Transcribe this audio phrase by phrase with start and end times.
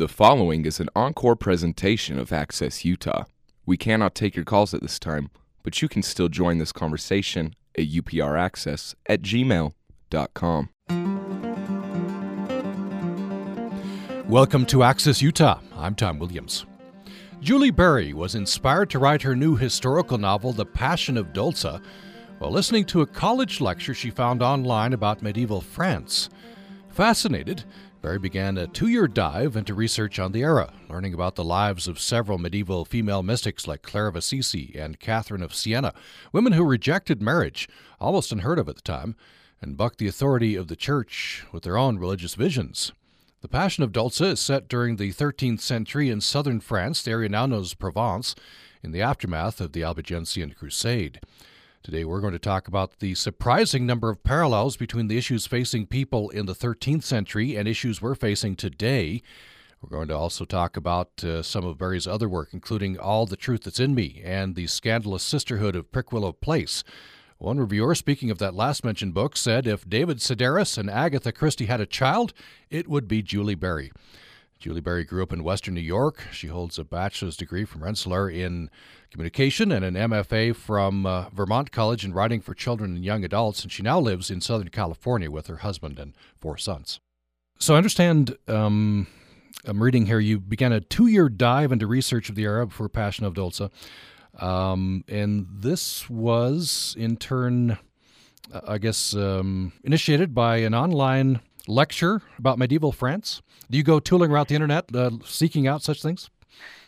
[0.00, 3.24] The following is an encore presentation of Access Utah.
[3.66, 5.28] We cannot take your calls at this time,
[5.62, 10.70] but you can still join this conversation at upraccess at gmail.com.
[14.26, 15.60] Welcome to Access Utah.
[15.76, 16.64] I'm Tom Williams.
[17.42, 21.82] Julie Berry was inspired to write her new historical novel, The Passion of Dolssa,
[22.38, 26.30] while listening to a college lecture she found online about medieval France.
[26.88, 27.64] Fascinated,
[28.02, 31.86] Berry began a two year dive into research on the era, learning about the lives
[31.86, 35.92] of several medieval female mystics like Clare of Assisi and Catherine of Siena,
[36.32, 37.68] women who rejected marriage,
[38.00, 39.16] almost unheard of at the time,
[39.60, 42.92] and bucked the authority of the church with their own religious visions.
[43.42, 47.28] The Passion of Dolssa is set during the 13th century in southern France, the area
[47.28, 48.34] now known as Provence,
[48.82, 51.20] in the aftermath of the Albigensian Crusade.
[51.82, 55.86] Today, we're going to talk about the surprising number of parallels between the issues facing
[55.86, 59.22] people in the 13th century and issues we're facing today.
[59.80, 63.34] We're going to also talk about uh, some of Berry's other work, including All the
[63.34, 66.84] Truth That's in Me and The Scandalous Sisterhood of Prickwillow Place.
[67.38, 71.64] One reviewer, speaking of that last mentioned book, said if David Sedaris and Agatha Christie
[71.64, 72.34] had a child,
[72.68, 73.90] it would be Julie Berry.
[74.60, 76.26] Julie Berry grew up in Western New York.
[76.32, 78.68] She holds a bachelor's degree from Rensselaer in
[79.10, 83.62] communication and an MFA from uh, Vermont College in writing for children and young adults,
[83.62, 87.00] and she now lives in Southern California with her husband and four sons.
[87.58, 89.06] So I understand, um,
[89.64, 92.86] I'm reading here, you began a two year dive into research of the era for
[92.90, 93.70] Passion of Dolssa.
[94.38, 97.78] Um, and this was, in turn,
[98.66, 103.42] I guess, um, initiated by an online lecture about medieval France?
[103.70, 106.30] Do you go tooling around the internet uh, seeking out such things?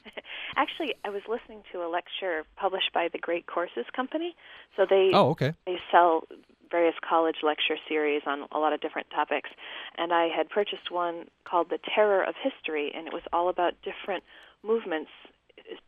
[0.57, 4.35] Actually, I was listening to a lecture published by the Great Courses Company.
[4.77, 6.25] So they oh okay they sell
[6.71, 9.51] various college lecture series on a lot of different topics,
[9.99, 13.75] and I had purchased one called The Terror of History, and it was all about
[13.83, 14.25] different
[14.65, 15.11] movements,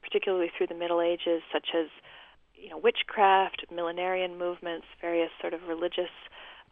[0.02, 1.86] particularly through the Middle Ages, such as
[2.54, 6.12] you know witchcraft, millenarian movements, various sort of religious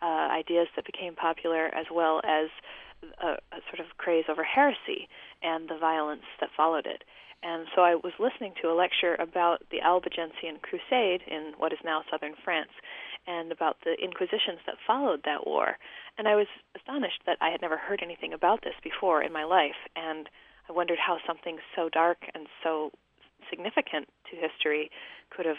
[0.03, 2.49] uh, ideas that became popular, as well as
[3.23, 5.09] a, a sort of craze over heresy
[5.43, 7.05] and the violence that followed it.
[7.43, 11.81] And so I was listening to a lecture about the Albigensian Crusade in what is
[11.85, 12.71] now southern France
[13.27, 15.77] and about the inquisitions that followed that war.
[16.19, 16.47] And I was
[16.77, 19.79] astonished that I had never heard anything about this before in my life.
[19.97, 20.29] And
[20.69, 22.91] I wondered how something so dark and so
[23.51, 24.91] significant to history
[25.31, 25.59] could have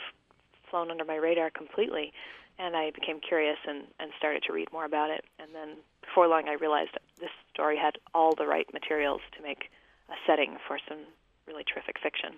[0.70, 2.14] flown under my radar completely
[2.60, 5.26] and I became curious and, and started to read more about it.
[5.40, 9.70] And then before long, I realized this story had all the right materials to make
[10.10, 11.00] a setting for some
[11.48, 12.32] really terrific fiction.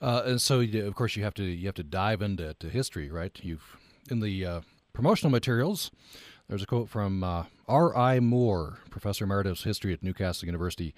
[0.00, 3.38] Uh, and so, of course, you have to you have to dive into history, right?
[3.42, 3.76] You've
[4.10, 4.60] in the uh,
[4.92, 5.90] promotional materials.
[6.48, 8.20] There's a quote from uh, R.I.
[8.20, 10.94] Moore, professor emeritus of history at Newcastle University.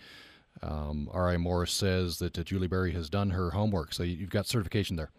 [0.63, 1.37] Um, R.I.
[1.37, 5.11] Moore says that uh, Julie Berry has done her homework, so you've got certification there.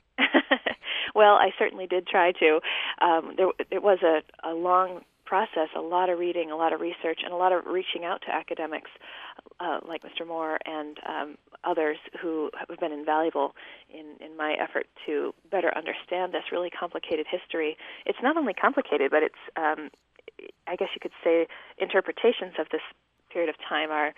[1.16, 2.60] Well, I certainly did try to.
[3.02, 6.82] Um, there, it was a, a long process, a lot of reading, a lot of
[6.82, 8.92] research, and a lot of reaching out to academics
[9.60, 10.28] uh, like Mr.
[10.28, 13.56] Moore and um, others who have been invaluable
[13.90, 17.78] in, in my effort to better understand this really complicated history.
[18.06, 19.90] It's not only complicated, but it's, um,
[20.68, 21.48] I guess you could say,
[21.80, 22.82] interpretations of this
[23.32, 24.14] period of time are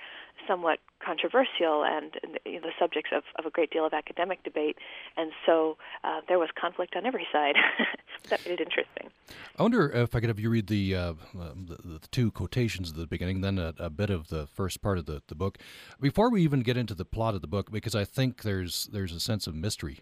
[0.47, 2.13] somewhat controversial and
[2.45, 4.77] you know, the subjects of, of a great deal of academic debate.
[5.15, 7.55] And so uh, there was conflict on every side.
[8.29, 9.09] that made it interesting.
[9.57, 12.97] I wonder if I could have you read the, uh, the, the, two quotations at
[12.97, 15.57] the beginning, then a, a, bit of the first part of the, the book.
[15.99, 19.13] Before we even get into the plot of the book, because I think there's, there's
[19.13, 20.01] a sense of mystery.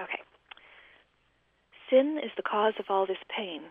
[0.00, 0.20] Okay.
[1.90, 3.62] Sin is the cause of all this pain,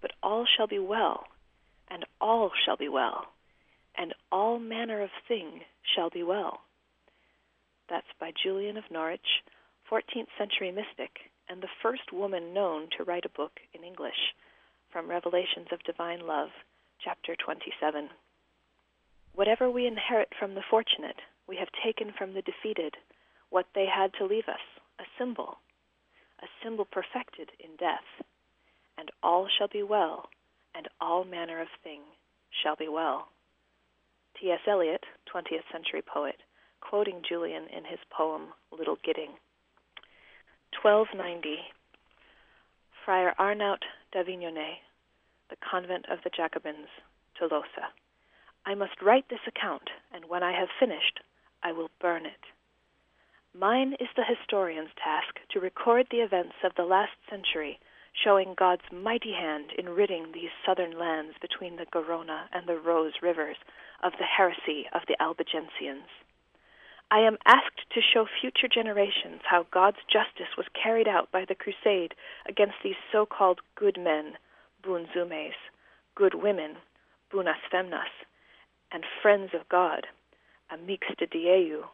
[0.00, 1.24] but all shall be well,
[1.88, 3.33] and all shall be well
[3.96, 5.60] and all manner of thing
[5.94, 6.60] shall be well.
[7.88, 9.42] That's by Julian of Norwich,
[9.90, 14.34] 14th century mystic, and the first woman known to write a book in English,
[14.90, 16.48] from Revelations of Divine Love,
[17.04, 18.08] chapter 27.
[19.34, 22.96] Whatever we inherit from the fortunate, we have taken from the defeated,
[23.50, 24.62] what they had to leave us,
[24.98, 25.58] a symbol,
[26.40, 28.26] a symbol perfected in death.
[28.96, 30.28] And all shall be well,
[30.74, 32.00] and all manner of thing
[32.62, 33.28] shall be well.
[34.40, 34.60] T.S.
[34.66, 36.36] Eliot, 20th century poet,
[36.80, 39.30] quoting Julian in his poem Little Gidding.
[40.82, 41.58] 1290.
[43.04, 43.82] Friar Arnaut
[44.12, 44.82] d'Avignonnet,
[45.50, 46.88] The Convent of the Jacobins,
[47.38, 47.94] Tolosa.
[48.66, 51.20] I must write this account, and when I have finished,
[51.62, 52.40] I will burn it.
[53.54, 57.78] Mine is the historian's task to record the events of the last century,
[58.24, 63.14] showing God's mighty hand in ridding these southern lands between the Garona and the Rose
[63.22, 63.56] rivers
[64.04, 66.06] of the heresy of the Albigensians.
[67.10, 71.54] I am asked to show future generations how God's justice was carried out by the
[71.54, 72.14] crusade
[72.46, 74.34] against these so called good men,
[74.82, 75.54] bons omes,
[76.14, 76.76] good women,
[77.32, 78.12] bonas femnas,
[78.92, 80.06] and friends of God,
[80.70, 81.84] amics de Dieu,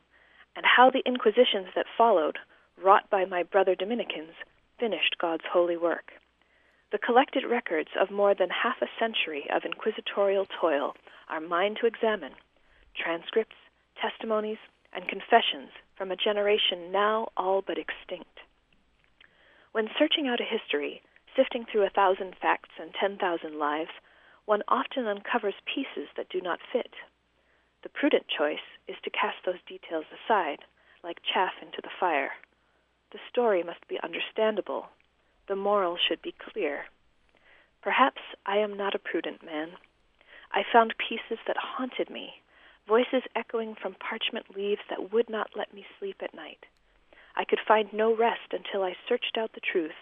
[0.56, 2.38] and how the inquisitions that followed,
[2.82, 4.34] wrought by my brother Dominicans,
[4.78, 6.12] finished God's holy work.
[6.90, 10.96] The collected records of more than half a century of inquisitorial toil
[11.30, 12.34] are mine to examine
[12.96, 13.56] transcripts,
[14.00, 14.58] testimonies,
[14.92, 18.40] and confessions from a generation now all but extinct.
[19.72, 21.00] When searching out a history,
[21.36, 23.90] sifting through a thousand facts and ten thousand lives,
[24.46, 26.90] one often uncovers pieces that do not fit.
[27.82, 30.58] The prudent choice is to cast those details aside,
[31.04, 32.32] like chaff into the fire.
[33.12, 34.86] The story must be understandable.
[35.48, 36.86] The moral should be clear.
[37.82, 39.70] Perhaps I am not a prudent man.
[40.52, 42.42] I found pieces that haunted me,
[42.86, 46.66] voices echoing from parchment leaves that would not let me sleep at night.
[47.36, 49.94] I could find no rest until I searched out the truth,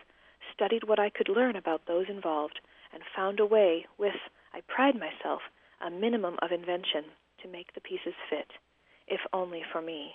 [0.55, 2.61] studied what I could learn about those involved,
[2.93, 4.17] and found a way, with,
[4.55, 5.43] I pride myself,
[5.81, 7.05] a minimum of invention,
[7.43, 8.51] to make the pieces fit,
[9.07, 10.15] if only for me.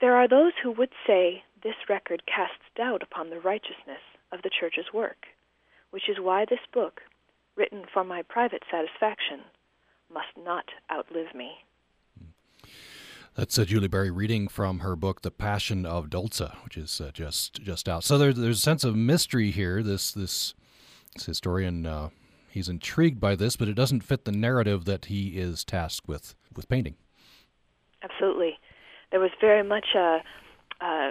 [0.00, 4.02] There are those who would say this record casts doubt upon the righteousness
[4.32, 5.26] of the Church's work,
[5.90, 7.02] which is why this book,
[7.58, 9.40] written for my private satisfaction,
[10.12, 11.50] must not outlive me.
[13.34, 17.10] That's uh, Julie Berry reading from her book, "The Passion of Dolssa," which is uh,
[17.12, 18.04] just just out.
[18.04, 19.82] So there, there's a sense of mystery here.
[19.82, 20.54] This this,
[21.14, 22.08] this historian uh,
[22.48, 26.34] he's intrigued by this, but it doesn't fit the narrative that he is tasked with
[26.56, 26.94] with painting.
[28.02, 28.58] Absolutely,
[29.10, 30.18] there was very much a,
[30.80, 31.10] a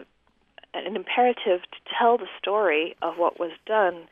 [0.73, 4.07] an imperative to tell the story of what was done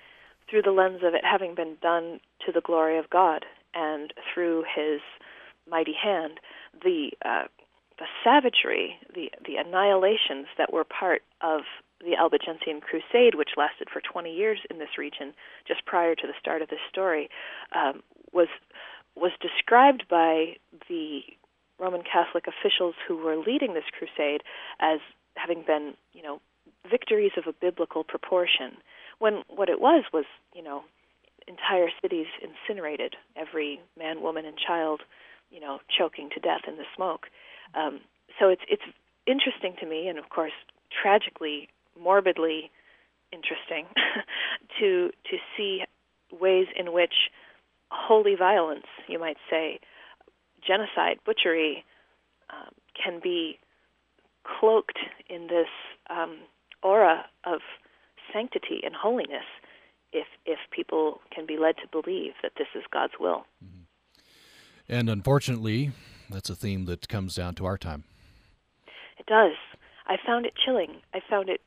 [0.56, 4.64] through the lens of it having been done to the glory of God and through
[4.74, 5.02] His
[5.70, 6.40] mighty hand.
[6.82, 7.44] The uh,
[8.00, 11.62] the savagery, the the annihilations that were part of
[12.00, 15.34] the Albigensian Crusade, which lasted for 20 years in this region,
[15.68, 17.30] just prior to the start of this story,
[17.76, 18.48] um, was
[19.16, 20.56] was described by
[20.88, 21.20] the
[21.80, 24.42] Roman Catholic officials who were leading this crusade
[24.80, 25.00] as
[25.36, 26.40] having been, you know,
[26.90, 28.78] victories of a biblical proportion.
[29.20, 30.84] When what it was was, you know,
[31.48, 35.02] entire cities incinerated, every man, woman, and child,
[35.52, 37.28] you know, choking to death in the smoke.
[37.74, 38.02] Um,
[38.40, 38.84] so it's it's
[39.28, 40.54] interesting to me, and of course,
[41.02, 41.70] tragically,
[42.00, 42.72] morbidly
[43.32, 43.86] interesting
[44.80, 45.84] to to see
[46.32, 47.14] ways in which
[47.92, 49.80] holy violence, you might say,
[50.66, 51.86] genocide, butchery,
[52.50, 53.60] um, can be
[54.44, 55.68] cloaked in this
[56.10, 56.38] um,
[56.84, 57.60] aura of
[58.34, 59.46] sanctity and holiness
[60.14, 63.46] if if people can be led to believe that this is God's will.
[63.64, 63.84] Mm-hmm.
[64.88, 65.92] And unfortunately,
[66.30, 68.04] that's a theme that comes down to our time.
[69.18, 69.56] It does.
[70.08, 71.02] I found it chilling.
[71.14, 71.62] I found it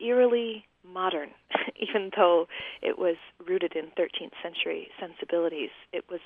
[0.00, 1.30] eerily modern,
[1.76, 2.46] even though
[2.80, 3.16] it was
[3.46, 5.70] rooted in 13th century sensibilities.
[5.92, 6.20] It was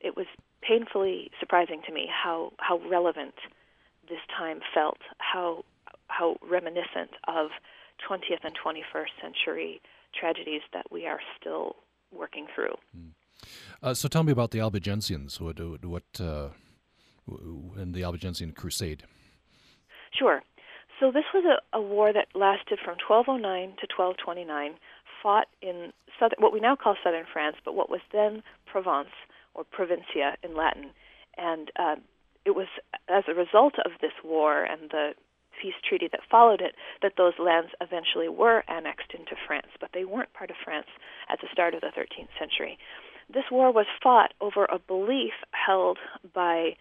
[0.00, 0.26] it was
[0.62, 3.34] painfully surprising to me how how relevant
[4.08, 5.64] this time felt, how
[6.08, 7.50] how reminiscent of
[8.08, 9.80] 20th and 21st century
[10.18, 11.76] tragedies that we are still
[12.12, 12.74] working through.
[12.96, 13.10] Mm.
[13.82, 15.40] Uh, so tell me about the Albigensians.
[15.40, 16.50] What, what uh,
[17.80, 19.04] in the Albigensian Crusade?
[20.16, 20.42] Sure.
[21.00, 24.74] So this was a, a war that lasted from 1209 to 1229,
[25.22, 29.10] fought in southern, what we now call southern France, but what was then Provence
[29.54, 30.90] or Provincia in Latin.
[31.36, 31.96] And uh,
[32.44, 32.68] it was
[33.08, 35.14] as a result of this war and the
[35.62, 40.04] peace treaty that followed it that those lands eventually were annexed into France, but they
[40.04, 40.88] weren't part of France
[41.30, 42.76] at the start of the 13th century.
[43.32, 45.98] This war was fought over a belief held
[46.34, 46.76] by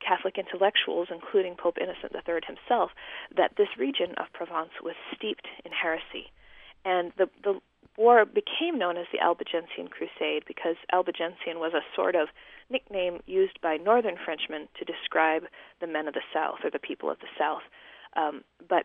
[0.00, 2.90] Catholic intellectuals, including Pope Innocent III himself,
[3.36, 6.32] that this region of Provence was steeped in heresy.
[6.84, 7.60] And the, the
[7.96, 12.28] war became known as the Albigensian Crusade because Albigensian was a sort of
[12.70, 15.44] nickname used by northern Frenchmen to describe
[15.80, 17.62] the men of the South or the people of the South.
[18.16, 18.84] Um, but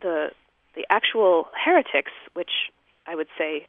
[0.00, 0.28] the,
[0.74, 2.70] the actual heretics, which
[3.06, 3.66] I would say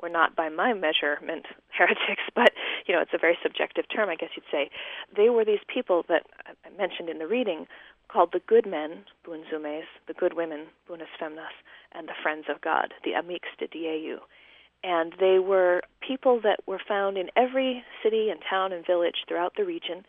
[0.00, 2.52] were not by my measurement heretics, but
[2.86, 4.70] you know it's a very subjective term, I guess you'd say.
[5.16, 7.66] They were these people that I mentioned in the reading
[8.08, 11.56] called the good men, bons omes, the good women, bonas femnas,
[11.92, 14.18] and the friends of God, the amics de Dieu.
[14.84, 19.54] And they were people that were found in every city and town and village throughout
[19.56, 20.04] the region.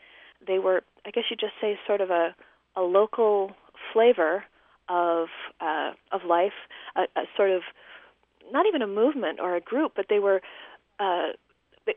[0.46, 2.36] They were, I guess you'd just say, sort of a,
[2.78, 3.52] a local
[3.92, 4.44] flavor
[4.88, 5.28] of
[5.60, 6.54] uh, of life,
[6.96, 7.62] a, a sort of
[8.52, 10.42] not even a movement or a group, but they were
[11.00, 11.30] uh,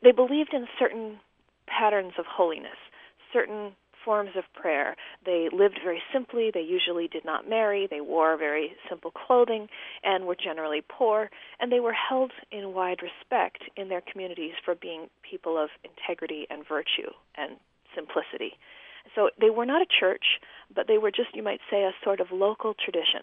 [0.03, 1.19] they believed in certain
[1.67, 2.79] patterns of holiness,
[3.33, 3.73] certain
[4.05, 4.97] forms of prayer.
[5.27, 6.51] They lived very simply.
[6.53, 7.87] They usually did not marry.
[7.91, 9.69] They wore very simple clothing
[10.03, 11.31] and were generally poor.
[11.59, 16.47] And they were held in wide respect in their communities for being people of integrity
[16.51, 17.57] and virtue and
[17.95, 18.55] simplicity.
[19.14, 20.40] So they were not a church,
[20.75, 23.23] but they were just, you might say, a sort of local tradition.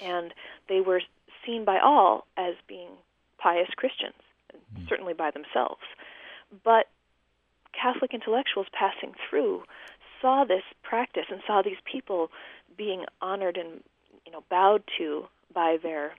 [0.00, 0.32] And
[0.68, 1.02] they were
[1.46, 2.90] seen by all as being
[3.38, 4.14] pious Christians,
[4.52, 4.88] mm.
[4.88, 5.82] certainly by themselves.
[6.64, 6.86] But
[7.72, 9.62] Catholic intellectuals passing through
[10.20, 12.30] saw this practice and saw these people
[12.76, 13.82] being honored and
[14.26, 16.14] you know bowed to by their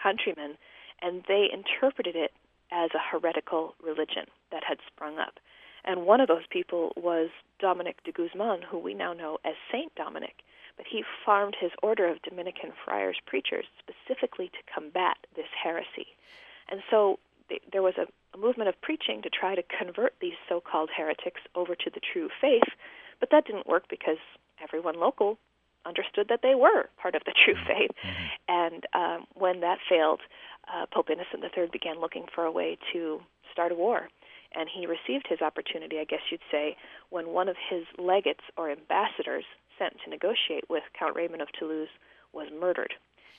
[0.00, 0.56] countrymen,
[1.00, 2.32] and they interpreted it
[2.70, 5.38] as a heretical religion that had sprung up.
[5.84, 9.94] And one of those people was Dominic de Guzman, who we now know as Saint
[9.94, 10.42] Dominic.
[10.76, 16.06] But he formed his order of Dominican friars preachers specifically to combat this heresy.
[16.70, 17.18] And so
[17.72, 21.40] there was a, a movement of preaching to try to convert these so called heretics
[21.54, 22.70] over to the true faith,
[23.20, 24.18] but that didn't work because
[24.62, 25.38] everyone local
[25.84, 27.66] understood that they were part of the true mm-hmm.
[27.66, 27.90] faith.
[28.04, 28.24] Mm-hmm.
[28.48, 30.20] And um, when that failed,
[30.72, 33.20] uh, Pope Innocent III began looking for a way to
[33.50, 34.08] start a war.
[34.54, 36.76] And he received his opportunity, I guess you'd say,
[37.10, 39.44] when one of his legates or ambassadors
[39.78, 41.88] sent to negotiate with Count Raymond of Toulouse
[42.32, 42.94] was murdered.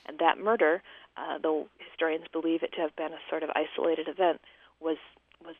[0.06, 0.82] And that murder,
[1.16, 4.40] uh, though historians believe it to have been a sort of isolated event,
[4.80, 4.98] was
[5.44, 5.56] was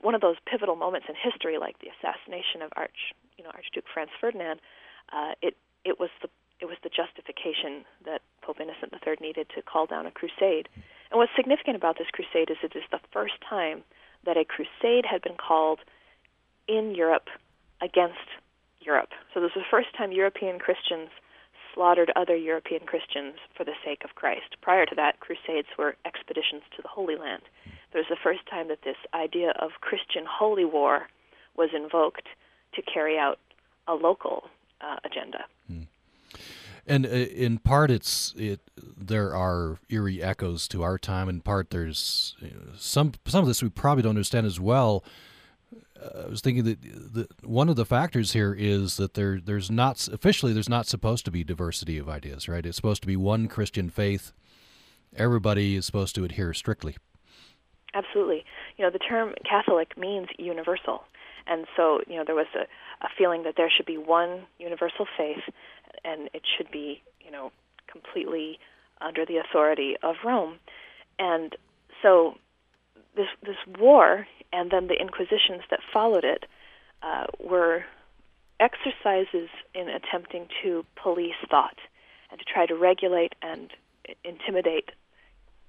[0.00, 3.84] one of those pivotal moments in history, like the assassination of Arch, you know, Archduke
[3.92, 4.60] Franz Ferdinand.
[5.12, 9.62] Uh, it it was the it was the justification that Pope Innocent III needed to
[9.62, 10.68] call down a crusade.
[11.10, 13.84] And what's significant about this crusade is it is the first time
[14.26, 15.80] that a crusade had been called
[16.68, 17.28] in Europe
[17.80, 18.28] against
[18.80, 19.10] Europe.
[19.32, 21.08] So this was the first time European Christians
[21.74, 24.56] slaughtered other European Christians for the sake of Christ.
[24.62, 27.42] Prior to that, crusades were expeditions to the Holy Land.
[27.92, 31.08] It was the first time that this idea of Christian holy war
[31.56, 32.28] was invoked
[32.74, 33.38] to carry out
[33.86, 34.44] a local
[34.80, 35.44] uh, agenda.
[35.68, 35.82] Hmm.
[36.86, 38.60] And uh, in part, it's it.
[38.96, 41.28] There are eerie echoes to our time.
[41.28, 45.04] In part, there's you know, some some of this we probably don't understand as well.
[46.00, 50.06] I was thinking that the, one of the factors here is that there there's not
[50.08, 52.64] officially there's not supposed to be diversity of ideas, right?
[52.64, 54.32] It's supposed to be one Christian faith.
[55.16, 56.96] Everybody is supposed to adhere strictly.
[57.94, 58.44] Absolutely.
[58.76, 61.04] You know, the term Catholic means universal.
[61.46, 62.62] And so, you know, there was a,
[63.04, 65.42] a feeling that there should be one universal faith
[66.06, 67.50] and it should be, you know,
[67.90, 68.58] completely
[69.00, 70.58] under the authority of Rome.
[71.18, 71.54] And
[72.02, 72.36] so
[73.16, 76.44] this this war and then the inquisitions that followed it
[77.02, 77.84] uh, were
[78.60, 81.78] exercises in attempting to police thought
[82.30, 83.70] and to try to regulate and
[84.24, 84.90] intimidate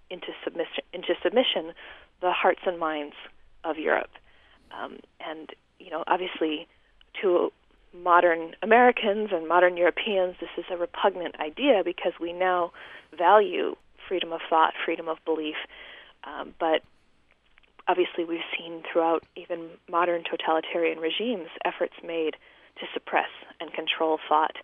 [0.10, 1.74] into submission into submission
[2.22, 3.16] the hearts and minds
[3.64, 4.12] of Europe.
[4.72, 6.68] Um, and you know, obviously,
[7.22, 7.52] to
[7.94, 12.72] modern Americans and modern Europeans, this is a repugnant idea because we now
[13.18, 13.76] value
[14.08, 15.56] freedom of thought, freedom of belief,
[16.24, 16.82] um, but
[17.88, 22.36] obviously we've seen throughout even modern totalitarian regimes efforts made
[22.80, 23.30] to suppress
[23.60, 24.56] and control thought.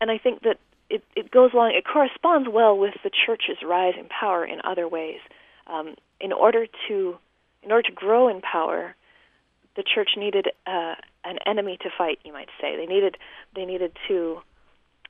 [0.00, 0.58] And I think that
[0.90, 4.86] it, it goes along, it corresponds well with the church's rise in power in other
[4.86, 5.20] ways.
[5.66, 7.16] Um, in order to
[7.62, 8.94] in order to grow in power,
[9.76, 12.18] the church needed uh, an enemy to fight.
[12.24, 13.16] You might say they needed
[13.54, 14.40] they needed to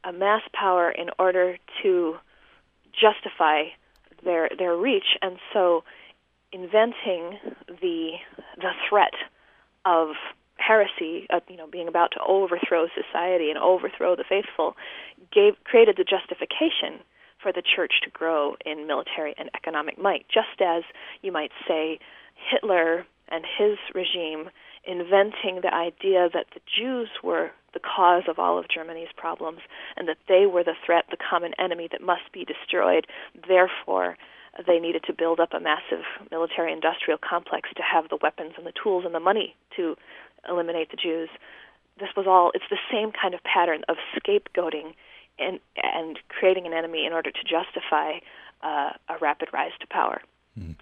[0.05, 2.17] amass power in order to
[2.93, 3.65] justify
[4.25, 5.85] their their reach, and so
[6.53, 7.39] inventing
[7.81, 8.13] the
[8.57, 9.15] the threat
[9.85, 10.11] of
[10.57, 14.77] heresy, uh, you know, being about to overthrow society and overthrow the faithful,
[15.33, 17.01] gave created the justification
[17.43, 20.83] for the church to grow in military and economic might, just as
[21.23, 21.99] you might say
[22.51, 24.51] Hitler and his regime
[24.87, 29.61] inventing the idea that the Jews were the cause of all of Germany's problems
[29.97, 33.07] and that they were the threat, the common enemy that must be destroyed.
[33.49, 34.17] Therefore,
[34.67, 38.67] they needed to build up a massive military industrial complex to have the weapons and
[38.67, 39.97] the tools and the money to
[40.49, 41.29] eliminate the Jews.
[41.99, 44.95] This was all, it's the same kind of pattern of scapegoating
[45.41, 48.19] and, and creating an enemy in order to justify
[48.63, 50.23] uh, a rapid rise to power.
[50.59, 50.77] Mm.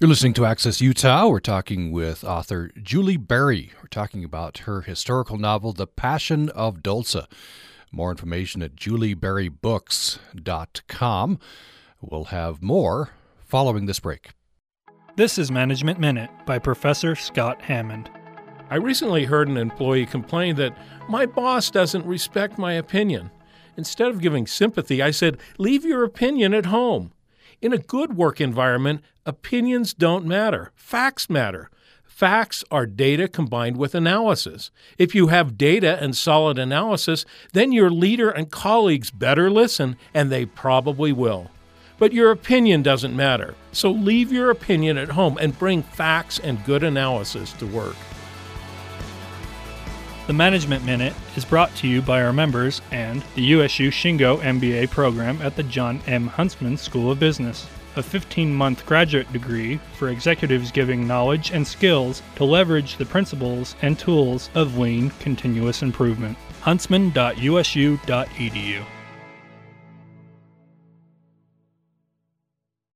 [0.00, 1.28] You're listening to Access Utah.
[1.28, 3.70] We're talking with author Julie Berry.
[3.80, 7.26] We're talking about her historical novel, The Passion of Dolssa.
[7.92, 11.38] More information at julieberrybooks.com.
[12.00, 14.30] We'll have more following this break.
[15.14, 18.10] This is Management Minute by Professor Scott Hammond.
[18.70, 20.76] I recently heard an employee complain that
[21.08, 23.30] my boss doesn't respect my opinion.
[23.76, 27.12] Instead of giving sympathy, I said, Leave your opinion at home.
[27.64, 31.70] In a good work environment, opinions don't matter, facts matter.
[32.04, 34.70] Facts are data combined with analysis.
[34.98, 40.30] If you have data and solid analysis, then your leader and colleagues better listen, and
[40.30, 41.50] they probably will.
[41.96, 46.62] But your opinion doesn't matter, so leave your opinion at home and bring facts and
[46.66, 47.96] good analysis to work.
[50.26, 54.88] The Management Minute is brought to you by our members and the USU Shingo MBA
[54.88, 56.28] program at the Jon M.
[56.28, 62.22] Huntsman School of Business, a 15 month graduate degree for executives giving knowledge and skills
[62.36, 66.38] to leverage the principles and tools of lean continuous improvement.
[66.62, 68.84] huntsman.usu.edu.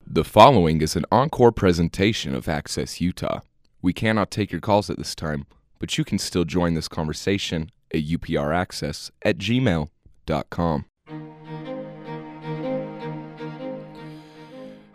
[0.07, 3.41] The following is an encore presentation of Access Utah.
[3.83, 5.45] We cannot take your calls at this time,
[5.79, 10.85] but you can still join this conversation at upraccess at gmail.com.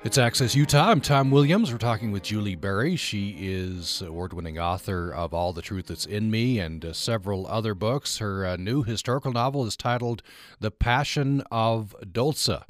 [0.05, 0.89] It's Access Utah.
[0.89, 1.71] I'm Tom Williams.
[1.71, 2.97] We're talking with Julie Berry.
[2.97, 7.73] She is award-winning author of All the Truth That's in Me and uh, several other
[7.73, 8.17] books.
[8.17, 10.21] Her uh, new historical novel is titled
[10.59, 12.63] The Passion of Dolssa.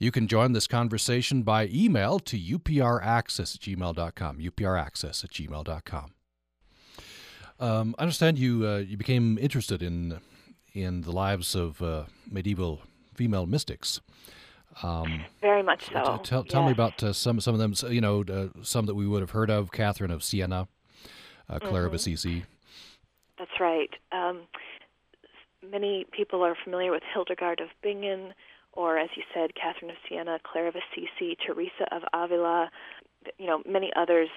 [0.00, 6.10] You can join this conversation by email to upraccess at gmail.com, upraccess at gmail.com.
[7.60, 10.18] Um, I understand you uh, you became interested in
[10.72, 12.80] in the lives of uh, medieval
[13.14, 14.00] female mystics.
[14.82, 16.18] Um, Very much so.
[16.18, 17.74] T- tell, tell me about uh, some some of them.
[17.92, 20.68] You know, uh, some that we would have heard of: Catherine of Siena,
[21.48, 21.74] uh, mm-hmm.
[21.74, 22.44] of Assisi.
[23.38, 23.90] That's right.
[24.12, 24.42] Um,
[25.68, 28.32] many people are familiar with Hildegard of Bingen,
[28.72, 32.70] or as you said, Catherine of Siena, Clare of Assisi, Teresa of Avila.
[33.38, 34.28] You know, many others.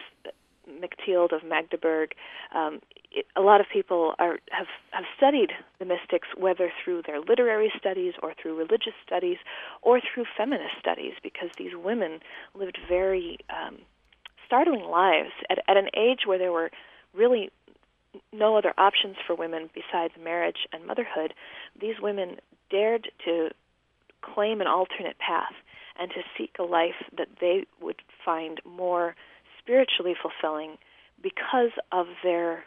[0.69, 2.13] Mechtilde of Magdeburg.
[2.55, 2.79] Um,
[3.11, 7.71] it, a lot of people are have have studied the mystics, whether through their literary
[7.77, 9.37] studies or through religious studies
[9.81, 12.19] or through feminist studies, because these women
[12.55, 13.79] lived very um,
[14.45, 16.71] startling lives at, at an age where there were
[17.13, 17.49] really
[18.31, 21.33] no other options for women besides marriage and motherhood.
[21.79, 22.37] These women
[22.69, 23.49] dared to
[24.21, 25.53] claim an alternate path
[25.99, 29.15] and to seek a life that they would find more
[29.63, 30.77] spiritually fulfilling
[31.21, 32.65] because of their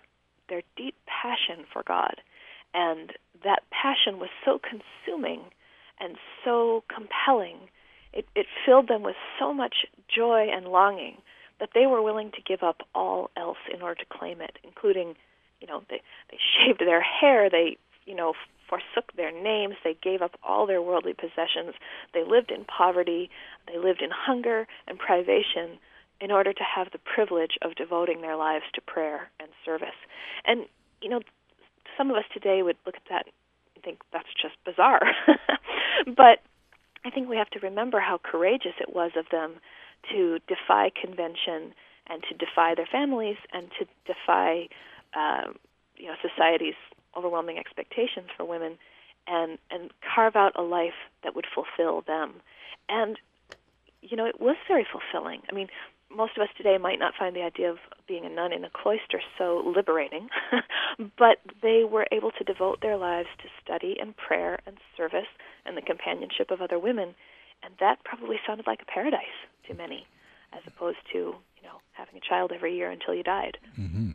[0.48, 2.20] their deep passion for God.
[2.72, 5.40] And that passion was so consuming
[5.98, 7.56] and so compelling.
[8.12, 11.16] It, it filled them with so much joy and longing
[11.58, 15.14] that they were willing to give up all else in order to claim it, including,
[15.60, 18.34] you know, they, they shaved their hair, they, you know,
[18.68, 21.74] forsook their names, they gave up all their worldly possessions,
[22.14, 23.30] they lived in poverty,
[23.66, 25.78] they lived in hunger and privation
[26.20, 29.96] in order to have the privilege of devoting their lives to prayer and service.
[30.44, 30.66] And,
[31.02, 31.20] you know,
[31.96, 33.26] some of us today would look at that
[33.74, 35.02] and think that's just bizarre.
[36.06, 36.40] but
[37.04, 39.54] I think we have to remember how courageous it was of them
[40.10, 41.74] to defy convention
[42.08, 44.68] and to defy their families and to defy,
[45.14, 45.52] uh,
[45.96, 46.74] you know, society's
[47.16, 48.78] overwhelming expectations for women
[49.26, 52.34] and and carve out a life that would fulfill them.
[52.88, 53.18] And
[54.02, 55.40] you know, it was very fulfilling.
[55.50, 55.68] I mean,
[56.14, 58.70] most of us today might not find the idea of being a nun in a
[58.70, 60.28] cloister so liberating,
[61.18, 65.26] but they were able to devote their lives to study and prayer and service
[65.64, 67.14] and the companionship of other women,
[67.62, 69.20] and that probably sounded like a paradise
[69.68, 70.06] to many,
[70.52, 73.58] as opposed to you know having a child every year until you died.
[73.78, 74.10] Mm-hmm.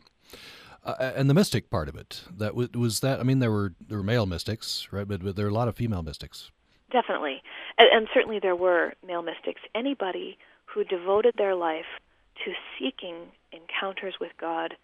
[0.84, 3.74] Uh, and the mystic part of it that was, was that I mean there were
[3.86, 6.50] there were male mystics right but, but there are a lot of female mystics
[6.90, 7.40] definitely
[7.78, 12.00] and, and certainly there were male mystics anybody who devoted their life
[12.44, 13.16] to seeking
[13.52, 14.74] encounters with God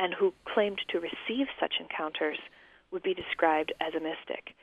[0.00, 2.38] and who claimed to receive such encounters
[2.90, 4.54] would be described as a mystic.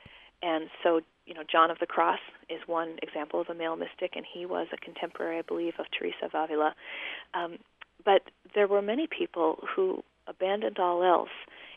[0.42, 4.16] And so, you know, John of the Cross is one example of a male mystic,
[4.16, 6.74] and he was a contemporary, I believe, of Teresa of Avila.
[7.34, 7.58] Um,
[8.04, 8.22] but
[8.54, 11.30] there were many people who abandoned all else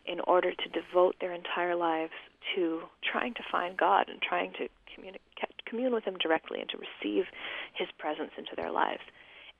[0.05, 2.13] in order to devote their entire lives
[2.55, 5.19] to trying to find God and trying to communi-
[5.65, 7.25] commune with Him directly and to receive
[7.73, 9.03] His presence into their lives.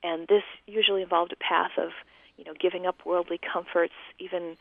[0.02, 1.90] And this usually involved a path of,
[2.36, 4.56] you know, giving up worldly comforts, even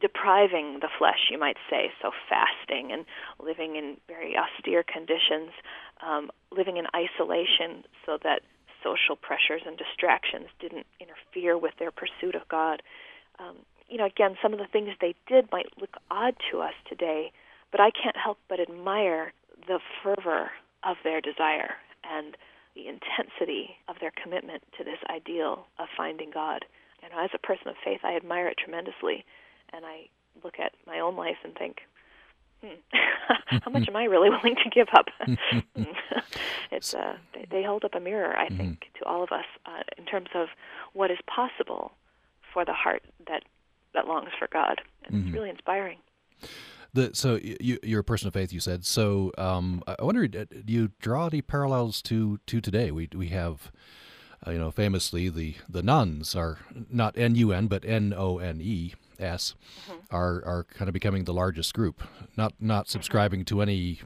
[0.00, 3.04] depriving the flesh, you might say, so fasting and
[3.44, 5.50] living in very austere conditions,
[6.06, 8.42] um, living in isolation so that
[8.82, 12.82] social pressures and distractions didn't interfere with their pursuit of God.
[13.38, 13.56] Um,
[13.88, 17.32] you know, again, some of the things they did might look odd to us today,
[17.72, 19.32] but I can't help but admire
[19.66, 20.50] the fervor
[20.82, 22.36] of their desire and
[22.74, 26.64] the intensity of their commitment to this ideal of finding God.
[27.02, 29.24] And as a person of faith, I admire it tremendously,
[29.72, 30.08] and I
[30.44, 31.78] look at my own life and think,
[32.62, 32.74] hmm,
[33.64, 35.06] how much am I really willing to give up?
[36.70, 38.56] it's uh, they, they hold up a mirror, I mm-hmm.
[38.56, 40.48] think, to all of us uh, in terms of
[40.92, 41.92] what is possible
[42.52, 43.42] for the heart that
[43.94, 44.80] that longs for God.
[45.04, 45.26] And Mm-hmm.
[45.26, 45.98] It's really inspiring.
[46.92, 48.84] The, so you, you're a person of faith, you said.
[48.84, 52.90] So um, I wonder, uh, do you draw any parallels to to today?
[52.90, 53.70] We we have,
[54.46, 56.58] uh, you know, famously the the nones are
[56.90, 59.54] not N U N but N O N E S
[60.10, 62.02] are are kind of becoming the largest group.
[62.36, 64.00] Not not subscribing to any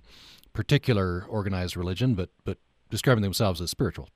[0.52, 2.58] particular organized religion, but but
[2.90, 4.08] describing themselves as spiritual.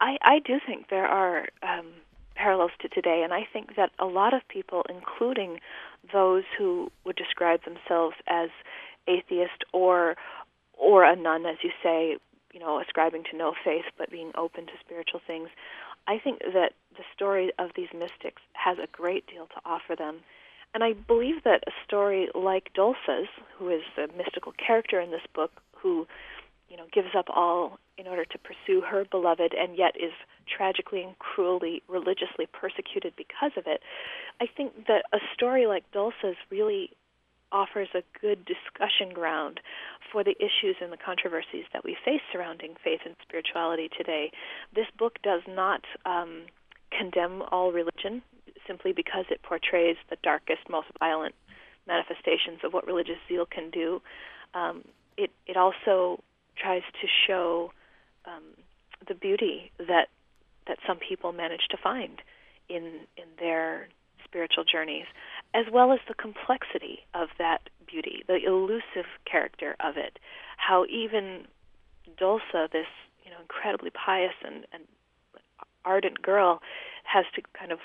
[0.00, 1.86] I, I do think there are um,
[2.34, 5.60] parallels to today, and I think that a lot of people, including
[6.12, 8.50] those who would describe themselves as
[9.06, 10.16] atheist or
[10.76, 12.16] or a none, as you say,
[12.52, 15.48] you know, ascribing to no faith but being open to spiritual things,
[16.06, 20.20] I think that the story of these mystics has a great deal to offer them.
[20.74, 25.26] And I believe that a story like Dolssa's, who is the mystical character in this
[25.32, 26.06] book, who
[26.74, 30.10] you know, gives up all in order to pursue her beloved and yet is
[30.44, 33.80] tragically and cruelly religiously persecuted because of it.
[34.40, 36.90] I think that a story like Dolssa's really
[37.52, 39.60] offers a good discussion ground
[40.10, 44.32] for the issues and the controversies that we face surrounding faith and spirituality today.
[44.74, 46.46] This book does not um,
[46.90, 48.20] condemn all religion
[48.66, 51.36] simply because it portrays the darkest, most violent
[51.86, 54.02] manifestations of what religious zeal can do.
[54.54, 54.82] Um,
[55.16, 56.18] it it also
[56.56, 57.72] tries to show
[58.26, 58.42] um,
[59.06, 60.08] the beauty that
[60.66, 62.22] that some people manage to find
[62.68, 63.88] in in their
[64.24, 65.06] spiritual journeys,
[65.52, 70.18] as well as the complexity of that beauty, the elusive character of it.
[70.56, 71.46] How even
[72.20, 72.86] Dolssa, this
[73.24, 74.82] you know incredibly pious and, and
[75.84, 76.60] ardent girl,
[77.04, 77.78] has to kind of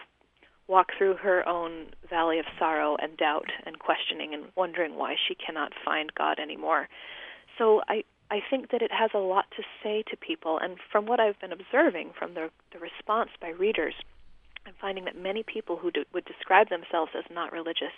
[0.67, 5.35] walk through her own valley of sorrow and doubt and questioning and wondering why she
[5.35, 6.87] cannot find God anymore.
[7.57, 11.05] So I I think that it has a lot to say to people, and from
[11.07, 13.95] what I've been observing from the the response by readers,
[14.65, 17.93] I'm finding that many people who do, would describe themselves as not religious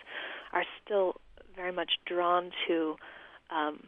[0.53, 1.15] are still
[1.55, 2.95] very much drawn to
[3.49, 3.87] um,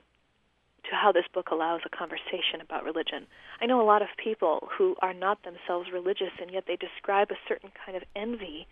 [0.90, 3.26] to how this book allows a conversation about religion.
[3.62, 7.32] I know a lot of people who are not themselves religious, and yet they describe
[7.32, 8.68] a certain kind of envy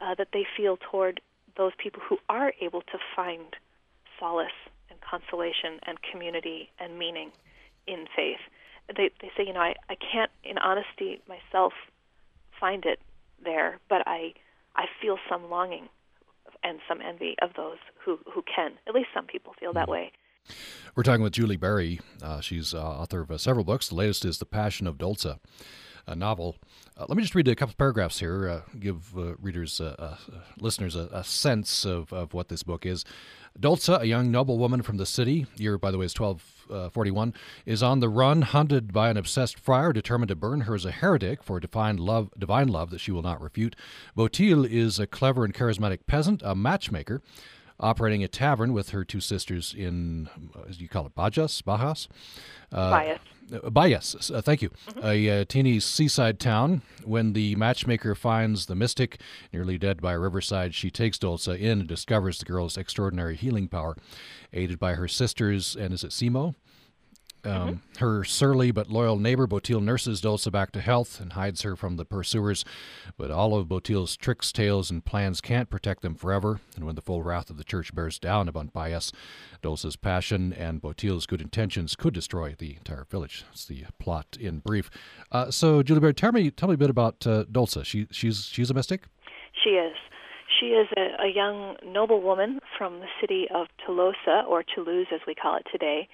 [0.00, 1.20] uh, that they feel toward
[1.56, 3.54] those people who are able to find
[4.18, 4.50] solace
[5.08, 7.30] consolation and community and meaning
[7.86, 8.40] in faith.
[8.96, 11.72] They they say, you know, I, I can't in honesty myself
[12.58, 13.00] find it
[13.42, 14.34] there, but I
[14.76, 15.88] I feel some longing
[16.62, 18.72] and some envy of those who who can.
[18.86, 20.12] At least some people feel that way.
[20.94, 22.00] We're talking with Julie Berry.
[22.22, 23.88] Uh, she's uh, author of uh, several books.
[23.88, 26.56] The latest is The Passion of Dolssa, a novel.
[26.96, 29.80] Uh, let me just read a couple paragraphs here, uh, give uh, readers,
[30.58, 33.04] listeners, a, a, sense of, of what this book is.
[33.58, 37.32] Dolssa, a young noblewoman from the city, year, by the way, is 1241,
[37.64, 40.90] is on the run, hunted by an obsessed friar determined to burn her as a
[40.90, 43.76] heretic for divine love, divine love that she will not refute.
[44.16, 47.22] Botille is a clever and charismatic peasant, a matchmaker
[47.80, 50.28] operating a tavern with her two sisters in,
[50.68, 52.08] as you call it, Bajas, Bajas,
[52.72, 53.20] uh, Bias.
[53.70, 54.70] Bias, uh, thank you.
[54.70, 55.06] Mm-hmm.
[55.06, 56.82] A uh, teeny seaside town.
[57.04, 59.20] When the matchmaker finds the mystic
[59.52, 63.68] nearly dead by a riverside, she takes Dolssa in and discovers the girl's extraordinary healing
[63.68, 63.96] power.
[64.52, 66.54] Aided by her sisters, and is it Simo?
[67.44, 68.04] Um, mm-hmm.
[68.04, 71.96] Her surly but loyal neighbor Botille nurses Dolssa back to health and hides her from
[71.96, 72.64] the pursuers.
[73.16, 76.60] But all of Botille's tricks, tales, and plans can't protect them forever.
[76.76, 79.12] And when the full wrath of the church bears down upon Bias,
[79.62, 83.44] Dolssa's passion and Botille's good intentions could destroy the entire village.
[83.46, 84.90] That's the plot in brief.
[85.30, 87.84] Uh, so, Julie Berry, tell me, tell me a bit about uh, Dolssa.
[87.84, 89.04] She, she's, she's a mystic.
[89.62, 89.94] She is.
[90.60, 95.34] She is a, a young noblewoman from the city of Tolosa, or Toulouse as we
[95.34, 96.08] call it today,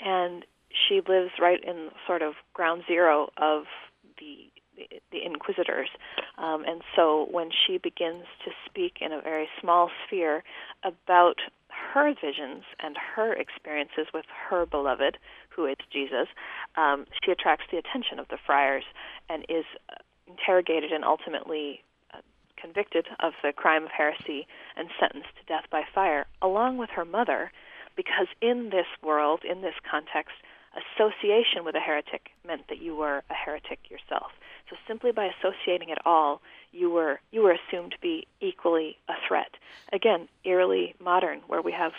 [0.00, 0.44] and
[0.88, 3.64] she lives right in sort of ground zero of
[4.18, 4.48] the
[5.10, 5.90] the, inquisitors,
[6.38, 10.42] um, and so when she begins to speak in a very small sphere
[10.82, 11.36] about
[11.92, 15.18] her visions and her experiences with her beloved,
[15.50, 16.26] who is Jesus,
[16.76, 18.84] um, she attracts the attention of the friars
[19.28, 19.64] and is
[20.26, 21.82] interrogated and ultimately
[22.14, 22.18] uh,
[22.56, 27.04] convicted of the crime of heresy and sentenced to death by fire, along with her
[27.04, 27.52] mother,
[27.96, 30.34] because in this world, in this context,
[30.76, 34.32] association with a heretic meant that you were a heretic yourself.
[34.70, 36.40] So simply by associating at all,
[36.72, 39.50] you were you were assumed to be equally a threat.
[39.92, 41.92] Again, eerily modern, where we have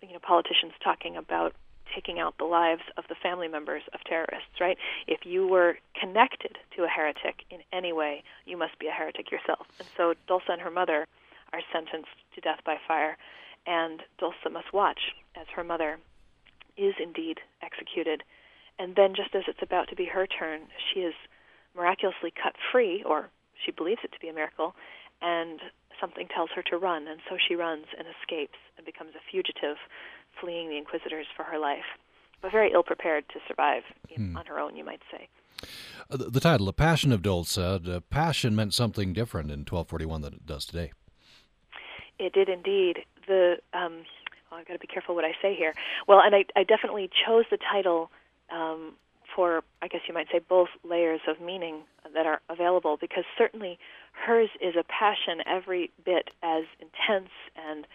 [0.00, 1.54] you know politicians talking about
[1.94, 4.76] taking out the lives of the family members of terrorists, right?
[5.06, 9.30] If you were connected to a heretic in any way, you must be a heretic
[9.30, 9.66] yourself.
[9.78, 11.06] And so Dolssa and her mother
[11.52, 13.16] are sentenced to death by fire,
[13.66, 15.98] and Dolssa must watch as her mother
[16.76, 17.40] is indeed
[17.86, 18.22] executed.
[18.78, 21.14] And then, just as it's about to be her turn, she is
[21.74, 23.30] miraculously cut free, or
[23.64, 24.74] she believes it to be a miracle,
[25.22, 25.60] and
[25.98, 29.76] something tells her to run, and so she runs and escapes and becomes a fugitive,
[30.38, 31.96] fleeing the inquisitors for her life,
[32.42, 33.82] but very ill prepared to survive
[34.14, 34.36] hmm.
[34.36, 35.28] on her own, you might say.
[36.10, 40.20] Uh, the, the, title, The Passion of Dolssa, the passion meant something different in 1241
[40.20, 40.92] than it does today.
[42.18, 42.98] It did indeed.
[43.26, 44.02] The um,
[44.50, 45.74] well, I've got to be careful what I say here.
[46.06, 48.10] Well, and I, I definitely chose the title
[48.50, 48.94] um,
[49.34, 51.82] for, I guess you might say, both layers of meaning
[52.14, 53.78] that are available, because certainly
[54.12, 57.86] hers is a passion every bit as intense and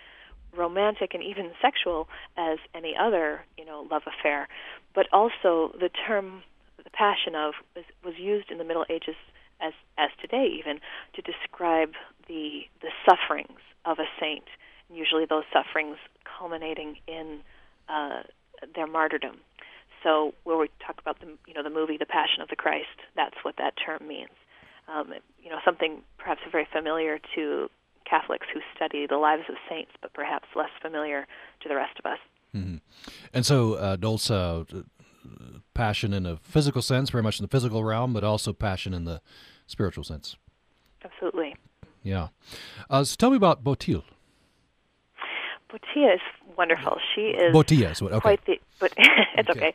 [0.56, 4.48] romantic and even sexual as any other, you know, love affair.
[4.94, 6.44] But also the term,
[6.84, 9.16] the passion of, was, was used in the Middle Ages
[9.62, 10.80] as as today even
[11.14, 11.92] to describe
[12.28, 14.46] the the sufferings of a saint,
[14.90, 17.40] and usually those sufferings culminating in
[17.90, 18.24] uh,
[18.76, 19.38] their martyrdom.
[20.04, 22.98] So, where we talk about the you know the movie The Passion of the Christ,
[23.16, 24.30] that's what that term means.
[24.88, 27.70] Um, you know, something perhaps very familiar to
[28.10, 31.28] Catholics who study the lives of saints, but perhaps less familiar
[31.62, 32.18] to the rest of us.
[32.56, 32.78] Mm-hmm.
[33.34, 37.84] And so, uh, Dolssa, uh, passion in a physical sense, very much in the physical
[37.84, 39.22] realm, but also passion in the
[39.68, 40.36] spiritual sense.
[41.04, 41.56] Absolutely.
[42.04, 42.30] Yeah.
[42.90, 44.04] Uh, so, tell me about Botille.
[45.72, 46.22] Botille is
[46.58, 46.98] wonderful.
[47.16, 48.22] She is Botille is what, okay.
[48.22, 49.60] quite the but it's okay.
[49.60, 49.74] okay.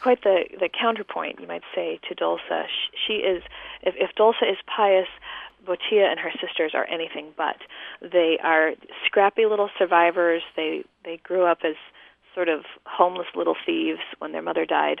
[0.00, 2.66] Quite the the counterpoint, you might say, to Dolssa.
[3.06, 3.42] She is
[3.82, 5.08] if, if Dolssa is pious,
[5.64, 7.56] Botille and her sisters are anything but.
[8.00, 8.72] They are
[9.06, 10.42] scrappy little survivors.
[10.56, 11.76] They they grew up as
[12.34, 15.00] sort of homeless little thieves when their mother died,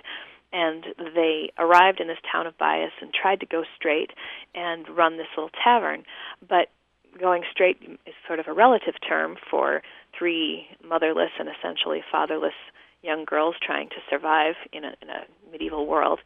[0.52, 0.84] and
[1.14, 4.10] they arrived in this town of Bias and tried to go straight
[4.54, 6.04] and run this little tavern,
[6.46, 6.68] but
[7.18, 9.82] going straight is sort of a relative term for
[10.16, 12.54] three motherless and essentially fatherless
[13.02, 16.20] young girls trying to survive in a, in a medieval world.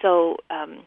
[0.00, 0.84] So um,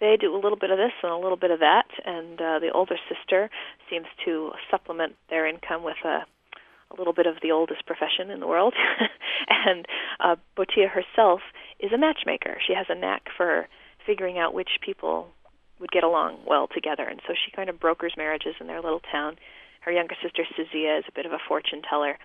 [0.00, 2.58] they do a little bit of this and a little bit of that, and uh,
[2.58, 3.50] the older sister
[3.88, 6.24] seems to supplement their income with a,
[6.90, 8.74] a little bit of the oldest profession in the world.
[9.48, 9.86] and
[10.18, 11.40] uh, Botille herself
[11.78, 12.56] is a matchmaker.
[12.66, 13.68] She has a knack for
[14.06, 15.28] figuring out which people
[15.80, 19.00] would get along well together, and so she kind of brokers marriages in their little
[19.10, 19.36] town.
[19.80, 22.18] Her younger sister Sizia is a bit of a fortune teller,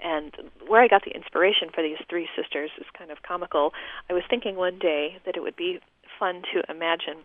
[0.00, 0.32] and
[0.66, 3.72] where I got the inspiration for these three sisters is kind of comical.
[4.08, 5.80] I was thinking one day that it would be
[6.18, 7.16] fun to imagine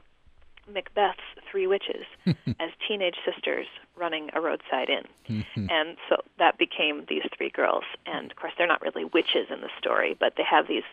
[0.72, 5.44] Macbeth's three witches as teenage sisters running a roadside inn.
[5.70, 7.84] And so that became these three girls.
[8.06, 10.84] And of course, they're not really witches in the story, but they have these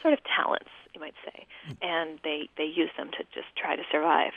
[0.00, 1.46] sort of talents, you might say,
[1.80, 4.32] and they, they use them to just try to survive.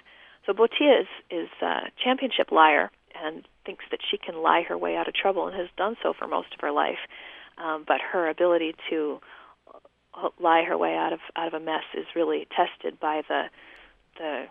[0.45, 2.91] So Botille is, is a championship liar
[3.23, 6.13] and thinks that she can lie her way out of trouble and has done so
[6.17, 6.99] for most of her life.
[7.57, 9.19] Um, but her ability to
[10.13, 13.43] uh, lie her way out of out of a mess is really tested by the
[14.17, 14.45] the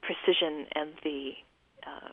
[0.00, 1.32] precision and the
[1.84, 2.10] uh,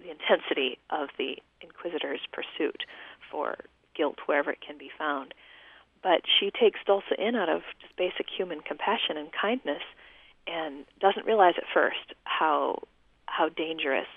[0.00, 2.82] the intensity of the inquisitor's pursuit
[3.30, 3.56] for
[3.94, 5.34] guilt wherever it can be found.
[6.02, 9.82] But she takes Dolssa in out of just basic human compassion and kindness,
[10.46, 12.82] and doesn't realize at first how
[13.26, 14.08] how dangerous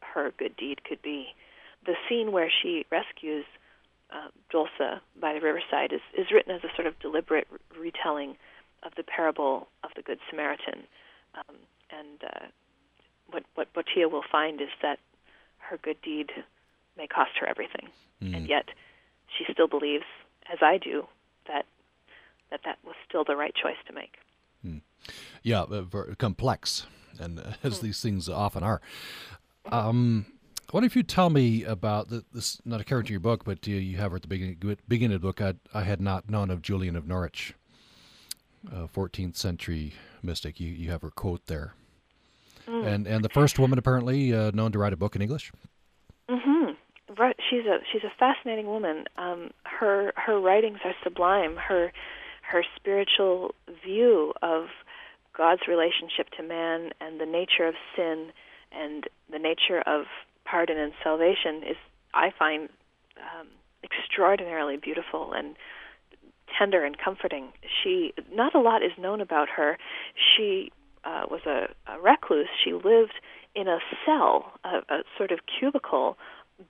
[0.00, 1.28] her good deed could be.
[1.86, 3.44] The scene where she rescues
[4.10, 7.46] uh, Dolssa by the riverside is, is written as a sort of deliberate
[7.78, 8.36] retelling
[8.82, 10.84] of the parable of the Good Samaritan.
[11.34, 11.56] Um,
[11.90, 12.46] and uh,
[13.30, 14.98] what, what Botille will find is that
[15.58, 16.30] her good deed
[16.96, 17.88] may cost her everything.
[18.22, 18.36] Mm.
[18.36, 18.66] And yet
[19.36, 20.04] she still believes,
[20.52, 21.06] as I do,
[21.48, 21.66] that
[22.50, 24.16] that, that was still the right choice to make.
[24.64, 24.80] Mm.
[25.42, 25.84] Yeah, uh,
[26.18, 26.86] complex,
[27.18, 27.82] and uh, as mm.
[27.82, 28.80] these things often are.
[29.70, 30.26] Um,
[30.68, 33.44] I wonder if you tell me about the, this, not a character in your book,
[33.44, 35.40] but you, you have her at the beginning, beginning of the book.
[35.40, 37.54] I, I had not known of Julian of Norwich,
[38.70, 40.60] a 14th century mystic.
[40.60, 41.74] You, you have her quote there.
[42.66, 42.86] Mm.
[42.86, 45.52] And and the first woman apparently uh, known to write a book in English.
[46.30, 46.53] Mm-hmm.
[47.50, 49.04] She's a she's a fascinating woman.
[49.16, 51.56] Um, her her writings are sublime.
[51.56, 51.92] Her
[52.42, 54.66] her spiritual view of
[55.36, 58.30] God's relationship to man and the nature of sin
[58.72, 60.04] and the nature of
[60.44, 61.76] pardon and salvation is,
[62.12, 62.68] I find,
[63.18, 63.48] um,
[63.82, 65.56] extraordinarily beautiful and
[66.58, 67.52] tender and comforting.
[67.82, 69.78] She, not a lot is known about her.
[70.14, 70.70] She
[71.04, 72.48] uh, was a, a recluse.
[72.62, 73.14] She lived
[73.54, 76.16] in a cell, a, a sort of cubicle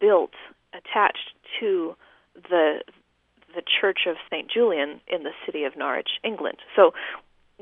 [0.01, 0.33] built
[0.73, 1.95] attached to
[2.51, 2.81] the
[3.55, 4.51] the Church of St.
[4.51, 6.59] Julian in the city of Norwich, England.
[6.75, 6.93] So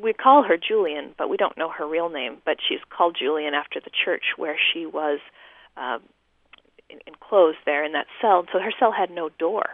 [0.01, 2.39] we call her Julian, but we don't know her real name.
[2.47, 5.19] But she's called Julian after the church where she was
[5.77, 5.99] uh,
[7.07, 8.45] enclosed there in that cell.
[8.53, 9.67] So her cell had no door.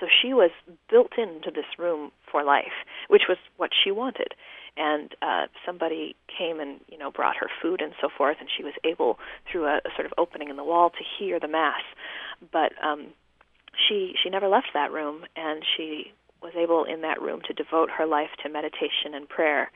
[0.00, 0.50] So she was
[0.90, 2.72] built into this room for life,
[3.08, 4.34] which was what she wanted.
[4.82, 8.64] And uh, somebody came and you know brought her food and so forth, and she
[8.64, 9.18] was able
[9.50, 11.82] through a, a sort of opening in the wall to hear the mass.
[12.50, 13.08] But um,
[13.76, 17.90] she she never left that room, and she was able in that room to devote
[17.90, 19.70] her life to meditation and prayer,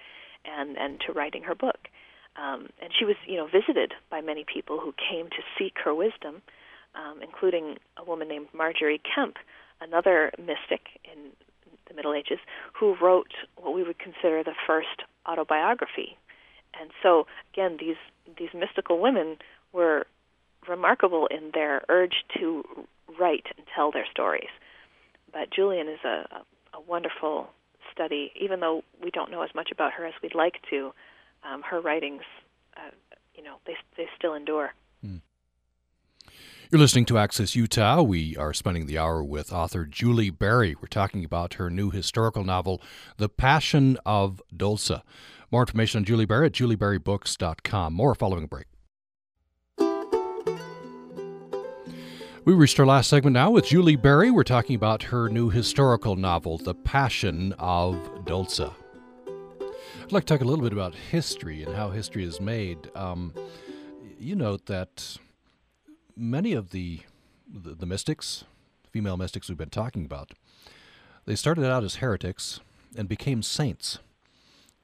[0.46, 1.88] and and to writing her book.
[2.36, 5.94] Um, and she was, you know, visited by many people who came to seek her
[5.94, 6.42] wisdom,
[6.94, 9.36] um, including a woman named Margery Kempe,
[9.80, 11.30] another mystic in
[11.88, 12.38] the Middle Ages,
[12.72, 16.16] who wrote what we would consider the first autobiography.
[16.80, 17.96] And so, again, these
[18.38, 19.36] these mystical women
[19.72, 20.06] were
[20.68, 22.64] remarkable in their urge to
[23.18, 24.48] write and tell their stories.
[25.32, 26.26] But Julian is a,
[26.72, 27.48] a, wonderful
[27.92, 30.92] study, even though we don't know as much about her as we'd like to
[31.44, 32.22] um, her writings,
[32.76, 32.90] uh,
[33.34, 34.72] you know, they they still endure.
[36.74, 38.02] You're listening to Access Utah.
[38.02, 40.74] We are spending the hour with author Julie Berry.
[40.74, 42.82] We're talking about her new historical novel,
[43.16, 45.02] The Passion of Dolssa.
[45.52, 47.94] More information on Julie Berry at julieberrybooks.com.
[47.94, 48.66] More following a break.
[52.44, 54.32] We reached our last segment now with Julie Berry.
[54.32, 58.74] We're talking about her new historical novel, The Passion of Dolssa.
[60.02, 62.90] I'd like to talk a little bit about history and how history is made.
[62.96, 63.32] Um,
[64.18, 65.18] you note that
[66.16, 67.00] many of the,
[67.53, 68.44] the, the mystics,
[68.90, 70.33] female mystics we've been talking about,
[71.27, 72.61] they started out as heretics
[72.96, 73.98] and became saints.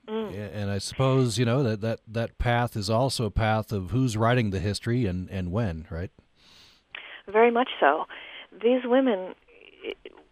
[0.09, 0.55] Mm.
[0.55, 4.17] And I suppose you know that, that that path is also a path of who's
[4.17, 6.11] writing the history and, and when, right?
[7.29, 8.07] Very much so.
[8.51, 9.35] These women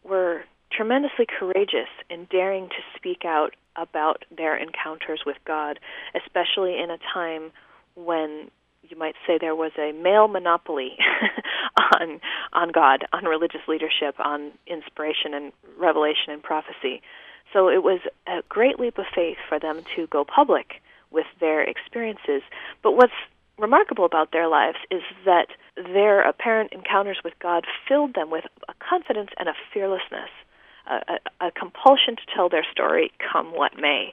[0.02, 5.78] were tremendously courageous in daring to speak out about their encounters with God,
[6.14, 7.52] especially in a time
[7.94, 8.50] when
[8.88, 10.96] you might say there was a male monopoly
[12.00, 12.20] on
[12.52, 17.02] on God, on religious leadership, on inspiration and revelation and prophecy.
[17.52, 21.62] So it was a great leap of faith for them to go public with their
[21.62, 22.42] experiences.
[22.82, 23.12] But what's
[23.58, 28.74] remarkable about their lives is that their apparent encounters with God filled them with a
[28.86, 30.30] confidence and a fearlessness
[30.88, 34.12] a, a, a compulsion to tell their story, come what may.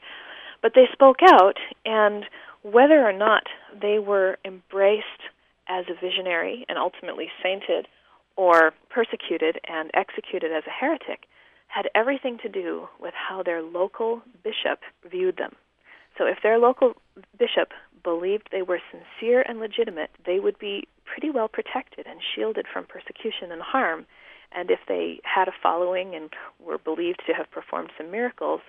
[0.61, 2.25] But they spoke out, and
[2.65, 3.43] whether or not
[3.79, 5.29] they were embraced
[5.67, 7.87] as a visionary and ultimately sainted,
[8.35, 11.27] or persecuted and executed as a heretic,
[11.67, 15.53] had everything to do with how their local bishop viewed them.
[16.17, 16.93] So if their local
[17.37, 17.71] bishop
[18.03, 22.85] believed they were sincere and legitimate, they would be pretty well protected and shielded from
[22.85, 24.05] persecution and harm
[24.55, 26.29] and if they had a following and
[26.63, 28.61] were believed to have performed some miracles,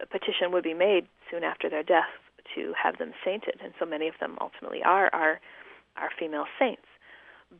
[0.00, 2.08] a petition would be made soon after their death
[2.54, 5.40] to have them sainted, and so many of them ultimately are are,
[5.96, 6.86] are female saints.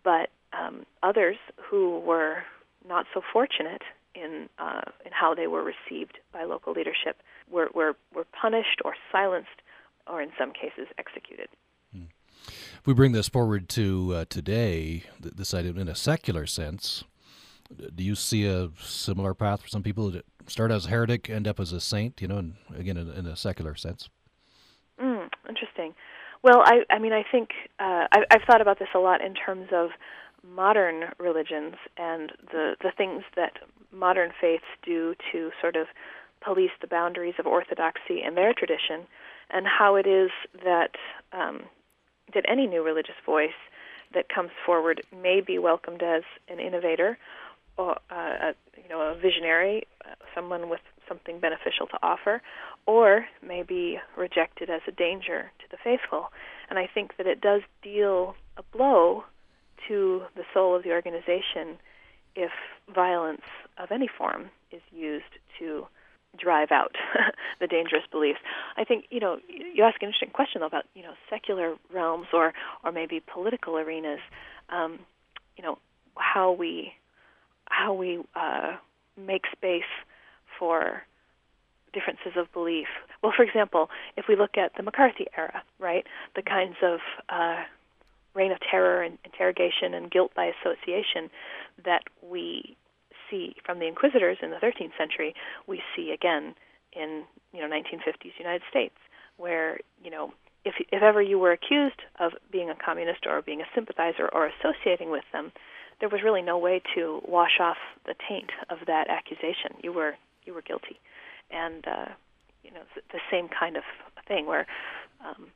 [0.03, 2.45] But um, others who were
[2.87, 3.83] not so fortunate
[4.15, 7.17] in uh, in how they were received by local leadership
[7.51, 9.63] were were, were punished or silenced,
[10.07, 11.49] or in some cases executed.
[11.93, 12.05] Hmm.
[12.47, 17.05] If we bring this forward to uh, today, this idea in a secular sense,
[17.95, 21.47] do you see a similar path for some people that start as a heretic, end
[21.47, 22.21] up as a saint?
[22.21, 24.09] You know, and again in, in a secular sense.
[25.01, 25.95] Mm, interesting.
[26.43, 29.35] Well, I, I mean, I think uh, I, I've thought about this a lot in
[29.35, 29.91] terms of
[30.45, 33.53] modern religions and the the things that
[33.93, 35.87] modern faiths do to sort of
[36.41, 39.07] police the boundaries of orthodoxy and their tradition,
[39.51, 40.31] and how it is
[40.65, 40.97] that
[41.33, 41.63] um,
[42.35, 43.51] that any new religious voice
[44.15, 47.17] that comes forward may be welcomed as an innovator
[47.79, 50.81] or, uh, a, you know, a visionary, uh, someone with
[51.13, 52.41] something beneficial to offer,
[52.87, 56.29] or may be rejected as a danger to the faithful.
[56.71, 59.25] And I think that it does deal a blow
[59.89, 61.79] to the soul of the organization
[62.35, 62.51] if
[62.95, 63.43] violence
[63.79, 65.25] of any form is used
[65.59, 65.87] to
[66.39, 66.97] drive out
[67.61, 68.39] the dangerous beliefs.
[68.77, 72.29] I think you know you ask an interesting question though about you know secular realms
[72.33, 74.21] or or maybe political arenas.
[74.71, 75.01] Um,
[75.57, 75.79] you know
[76.17, 76.93] how we
[77.67, 78.77] how we uh,
[79.17, 79.83] make space
[80.63, 81.03] for
[81.93, 82.87] differences of belief.
[83.21, 87.65] Well, for example, if we look at the McCarthy era, right, the kinds of uh,
[88.33, 91.31] reign of terror and interrogation and guilt by association
[91.85, 92.77] that we
[93.29, 95.35] see from the inquisitors in the 13th century,
[95.67, 96.55] we see again
[96.93, 98.95] in you know 1950s United States,
[99.37, 100.33] where you know
[100.65, 104.47] if if ever you were accused of being a communist or being a sympathizer or
[104.47, 105.51] associating with them,
[105.99, 109.75] there was really no way to wash off the taint of that accusation.
[109.83, 110.15] You were
[110.45, 110.99] you were guilty,
[111.51, 112.07] and uh,
[112.63, 112.83] you know
[113.13, 113.85] the same kind of
[114.27, 114.67] thing where
[115.25, 115.47] um,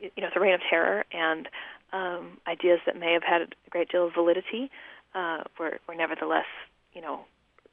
[0.00, 1.48] you know the reign of terror and
[1.92, 4.70] um, ideas that may have had a great deal of validity
[5.14, 6.46] uh, were were nevertheless
[6.94, 7.24] you know,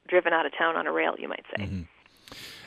[0.08, 1.64] driven out of town on a rail, you might say.
[1.64, 1.82] Mm-hmm.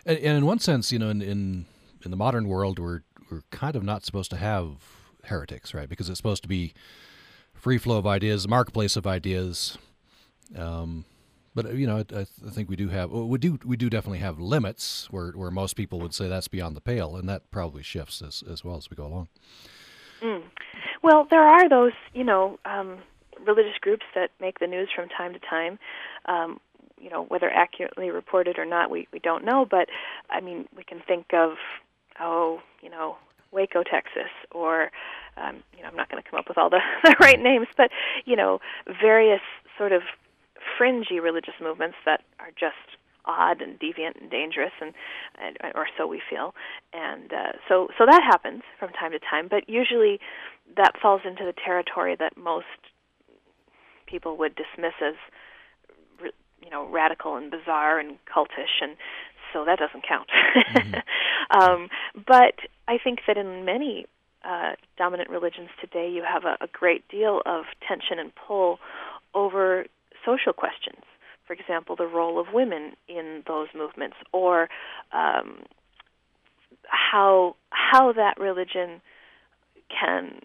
[0.06, 1.66] And, and, in one sense, you know, in, in
[2.04, 4.76] in the modern world, we're we're kind of not supposed to have
[5.24, 5.88] heretics, right?
[5.88, 6.74] Because it's supposed to be
[7.54, 9.78] free flow of ideas, marketplace of ideas.
[10.56, 11.04] Um,
[11.54, 14.38] but you know, I, I, think we do have we do we do definitely have
[14.38, 18.22] limits where where most people would say that's beyond the pale, and that probably shifts
[18.22, 19.28] as as well as we go along.
[20.22, 20.42] Mm.
[21.02, 22.98] Well, there are those you know um,
[23.44, 25.78] religious groups that make the news from time to time.
[26.26, 26.60] Um,
[27.00, 29.66] you know whether accurately reported or not, we we don't know.
[29.68, 29.88] But
[30.30, 31.56] I mean, we can think of
[32.20, 33.16] oh, you know,
[33.52, 34.90] Waco, Texas, or
[35.36, 37.68] um, you know, I'm not going to come up with all the, the right names,
[37.76, 37.90] but
[38.24, 38.60] you know,
[39.00, 39.40] various
[39.78, 40.02] sort of
[40.78, 44.92] fringy religious movements that are just odd and deviant and dangerous, and,
[45.40, 46.54] and or so we feel.
[46.92, 50.18] And uh, so, so that happens from time to time, but usually
[50.76, 52.66] that falls into the territory that most
[54.06, 55.14] people would dismiss as
[56.62, 58.96] you know radical and bizarre and cultish and
[59.52, 60.94] so that doesn't count mm-hmm.
[61.60, 62.54] um, but
[62.86, 64.06] i think that in many
[64.44, 68.78] uh, dominant religions today you have a, a great deal of tension and pull
[69.34, 69.86] over
[70.24, 71.02] social questions.
[71.46, 74.68] For example, the role of women in those movements, or
[75.12, 75.64] um,
[76.86, 79.00] how how that religion
[79.88, 80.40] can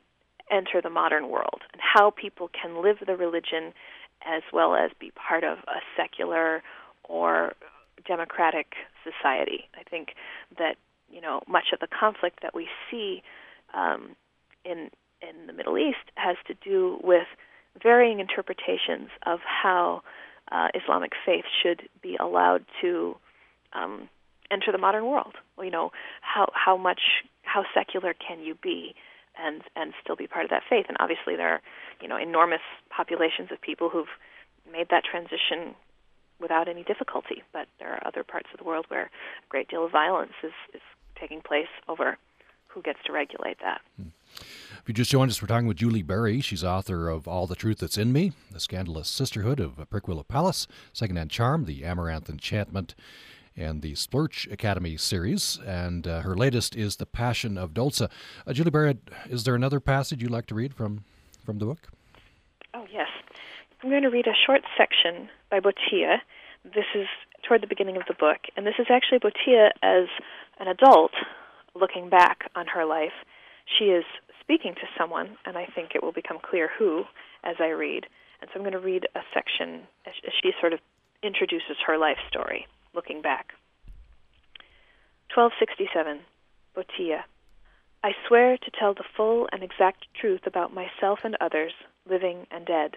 [0.51, 3.73] enter the modern world, and how people can live the religion
[4.25, 6.63] as well as be part of a secular
[7.03, 7.53] or
[8.05, 8.73] democratic
[9.03, 9.69] society.
[9.80, 10.09] I think
[10.57, 10.75] that
[11.09, 13.21] you know much of the conflict that we see
[13.73, 14.15] um,
[14.65, 14.89] in
[15.21, 17.28] in the Middle East has to do with
[17.82, 20.01] varying interpretations of how
[20.51, 23.15] uh, Islamic faith should be allowed to
[23.73, 24.09] um,
[24.51, 25.36] enter the modern world.
[25.61, 27.01] You know, how how much
[27.43, 28.95] how secular can you be
[29.38, 30.86] and and still be part of that faith?
[30.88, 31.61] And obviously, there are
[32.01, 34.13] you know enormous populations of people who've
[34.71, 35.75] made that transition
[36.39, 37.43] without any difficulty.
[37.51, 40.53] But there are other parts of the world where a great deal of violence is
[40.73, 40.82] is
[41.19, 42.17] taking place over
[42.67, 43.82] who gets to regulate that.
[43.97, 44.09] Hmm.
[44.36, 46.39] If you just joined us, we're talking with Julie Berry.
[46.39, 50.67] She's author of All the Truth That's in Me, The Scandalous Sisterhood of Prickwillow Palace,
[50.93, 52.95] Secondhand Charm, The Amaranth Enchantment,
[53.55, 55.59] and the Splurch Academy series.
[55.65, 58.09] And uh, her latest is The Passion of Dolssa.
[58.45, 58.97] Uh, Julie Berry,
[59.30, 61.03] is there another passage you'd like to read from,
[61.45, 61.89] from the book?
[62.73, 63.09] Oh, yes.
[63.84, 66.19] I'm going to read a short section by Botille.
[66.63, 67.07] This is
[67.43, 70.07] toward the beginning of the book, and this is actually Botille as
[70.59, 71.11] an adult
[71.75, 73.13] looking back on her life.
[73.78, 74.05] She is
[74.41, 77.03] speaking to someone, and I think it will become clear who
[77.43, 78.05] as I read.
[78.41, 80.80] And so I'm going to read a section as she sort of
[81.24, 83.53] introduces her life story, looking back.
[85.36, 86.22] 1267,
[86.76, 87.24] Botille.
[88.03, 91.74] I swear to tell the full and exact truth about myself and others,
[92.09, 92.91] living and dead.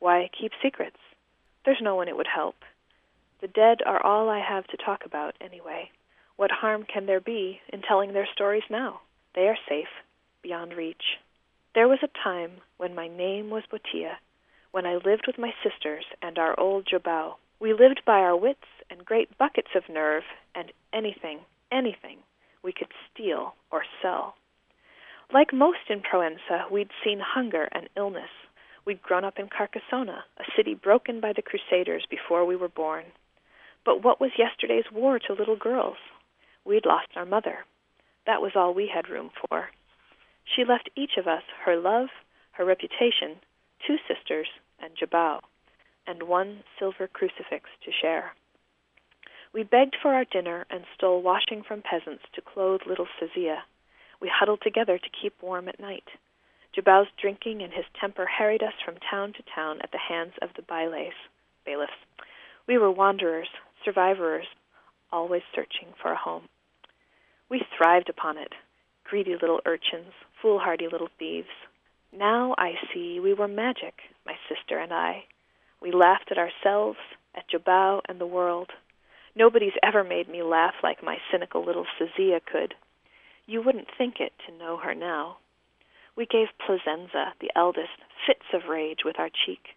[0.00, 0.96] Why keep secrets?
[1.64, 2.56] There's no one it would help.
[3.40, 5.90] The dead are all I have to talk about, anyway.
[6.36, 9.00] What harm can there be in telling their stories now?
[9.34, 9.88] They are safe,
[10.42, 11.18] beyond reach.
[11.74, 14.16] There was a time when my name was Botille,
[14.70, 17.34] when I lived with my sisters and our old Jobao.
[17.58, 20.22] We lived by our wits and great buckets of nerve
[20.54, 21.40] and anything,
[21.72, 22.18] anything
[22.62, 24.36] we could steal or sell.
[25.32, 28.30] Like most in Proenza, we'd seen hunger and illness.
[28.84, 33.04] We'd grown up in Carcassona, a city broken by the Crusaders before we were born.
[33.84, 35.96] But what was yesterday's war to little girls?
[36.64, 37.64] We'd lost our mother.
[38.26, 39.70] That was all we had room for.
[40.44, 42.08] She left each of us her love,
[42.52, 43.40] her reputation,
[43.86, 44.48] two sisters,
[44.80, 45.40] and Jabao,
[46.06, 48.34] and one silver crucifix to share.
[49.52, 53.58] We begged for our dinner and stole washing from peasants to clothe little Sazia.
[54.20, 56.08] We huddled together to keep warm at night.
[56.74, 60.50] Jabao's drinking and his temper harried us from town to town at the hands of
[60.56, 61.14] the bailes,
[61.64, 61.92] bailiffs.
[62.66, 63.48] We were wanderers,
[63.84, 64.46] survivors,
[65.12, 66.48] always searching for a home.
[67.50, 68.52] We thrived upon it,
[69.04, 71.48] greedy little urchins, foolhardy little thieves.
[72.12, 75.24] Now I see we were magic, my sister and I.
[75.80, 76.98] We laughed at ourselves,
[77.34, 78.70] at Jobao and the world.
[79.36, 82.74] Nobody's ever made me laugh like my cynical little Sazia could.
[83.46, 85.38] You wouldn't think it to know her now.
[86.16, 89.76] We gave Plazensa, the eldest, fits of rage with our cheek.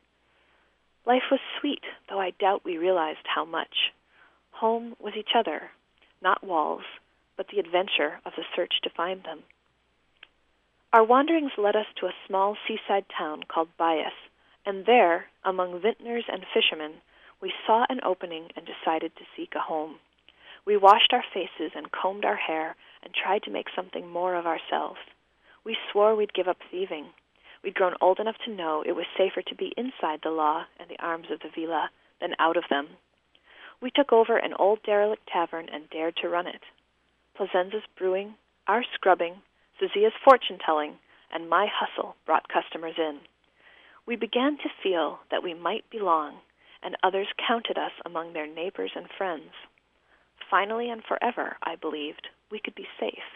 [1.05, 3.91] Life was sweet, though I doubt we realized how much.
[4.51, 5.71] Home was each other,
[6.21, 6.83] not walls,
[7.37, 9.43] but the adventure of the search to find them.
[10.91, 14.13] Our wanderings led us to a small seaside town called Bias,
[14.65, 16.95] and there, among vintners and fishermen,
[17.39, 19.99] we saw an opening and decided to seek a home.
[20.65, 24.45] We washed our faces and combed our hair and tried to make something more of
[24.45, 24.99] ourselves.
[25.63, 27.07] We swore we'd give up thieving.
[27.63, 30.89] We'd grown old enough to know it was safer to be inside the law and
[30.89, 32.87] the arms of the villa than out of them.
[33.81, 36.61] We took over an old derelict tavern and dared to run it.
[37.37, 38.35] Plazensa's brewing,
[38.67, 39.35] our scrubbing,
[39.79, 40.95] Zizia's fortune telling,
[41.31, 43.19] and my hustle brought customers in.
[44.05, 46.37] We began to feel that we might belong,
[46.81, 49.51] and others counted us among their neighbors and friends.
[50.49, 53.29] Finally and forever, I believed, we could be safe.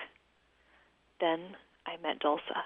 [1.19, 2.63] Then I met Dolssa.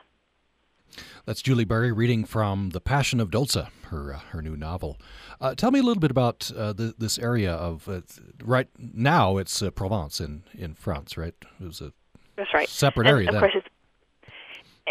[1.26, 4.98] That's Julie Berry reading from The Passion of Dolssa, her uh, her new novel.
[5.42, 8.02] Uh, tell me a little bit about uh, the, this area of uh,
[8.44, 9.38] right now.
[9.38, 11.34] It's uh, Provence in, in France, right?
[11.60, 11.92] It was a
[12.38, 12.70] That's right.
[12.70, 13.42] separate And area of then.
[13.42, 13.64] course,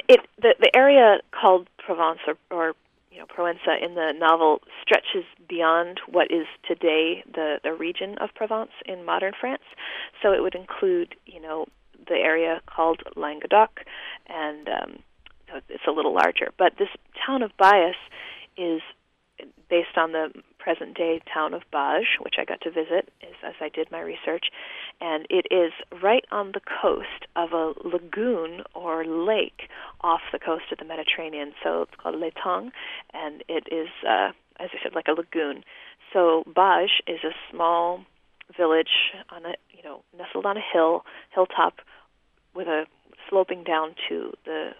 [0.09, 2.74] it the the area called Provence or, or
[3.11, 8.34] you know Provenza in the novel stretches beyond what is today the the region of
[8.34, 9.62] Provence in modern France.
[10.20, 11.66] So it would include you know
[12.09, 13.80] the area called Languedoc,
[14.26, 14.99] and um,
[15.49, 16.51] so it's a little larger.
[16.59, 16.88] But this
[17.26, 17.97] town of Bias
[18.57, 18.80] is
[19.68, 20.28] based on the
[20.59, 24.01] present day town of Bage, which I got to visit as, as I did my
[24.01, 24.47] research,
[25.01, 25.72] and it is
[26.03, 29.68] right on the coast of a lagoon or lake
[30.01, 31.53] off the coast of the Mediterranean.
[31.62, 32.70] So it's called Letang,
[33.12, 34.30] and it is, uh,
[34.61, 35.64] as I said, like a lagoon.
[36.12, 38.05] So Bage is a small
[38.57, 41.74] village on a, you know, nestled on a hill, hilltop,
[42.55, 42.84] with a
[43.28, 44.70] sloping down to the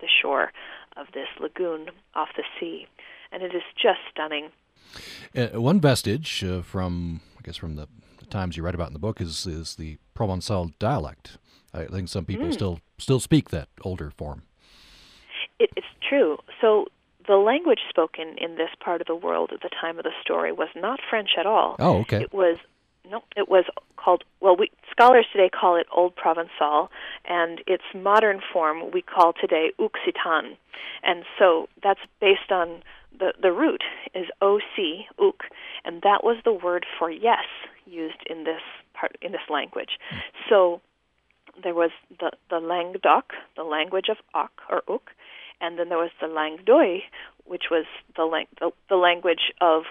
[0.00, 0.52] the shore
[0.96, 2.86] of this lagoon off the sea,
[3.32, 4.50] and it is just stunning.
[5.36, 7.86] Uh, one vestige uh, from, I guess, from the,
[8.30, 11.36] times you write about in the book is is the Provençal dialect.
[11.74, 12.52] I think some people Mm.
[12.54, 14.42] still still speak that older form.
[15.58, 16.38] It, it's true.
[16.60, 16.86] So
[17.26, 20.52] the language spoken in this part of the world at the time of the story
[20.52, 21.76] was not French at all.
[21.78, 22.22] Oh, okay.
[22.22, 22.56] It was
[23.08, 23.64] no, it was
[23.96, 26.88] called well, we scholars today call it Old Provençal,
[27.28, 30.56] and its modern form we call today Occitan,
[31.02, 32.82] and so that's based on
[33.18, 33.82] the the root
[34.14, 34.60] is oc
[35.18, 35.44] ook,
[35.84, 37.44] and that was the word for yes
[37.86, 38.62] used in this
[38.94, 39.98] part in this language.
[40.48, 40.80] So
[41.62, 45.10] there was the the Languedoc, the language of Oc or Ook,
[45.60, 47.02] and then there was the Languedoc,
[47.44, 47.84] which was
[48.16, 49.84] the, lang- the the language of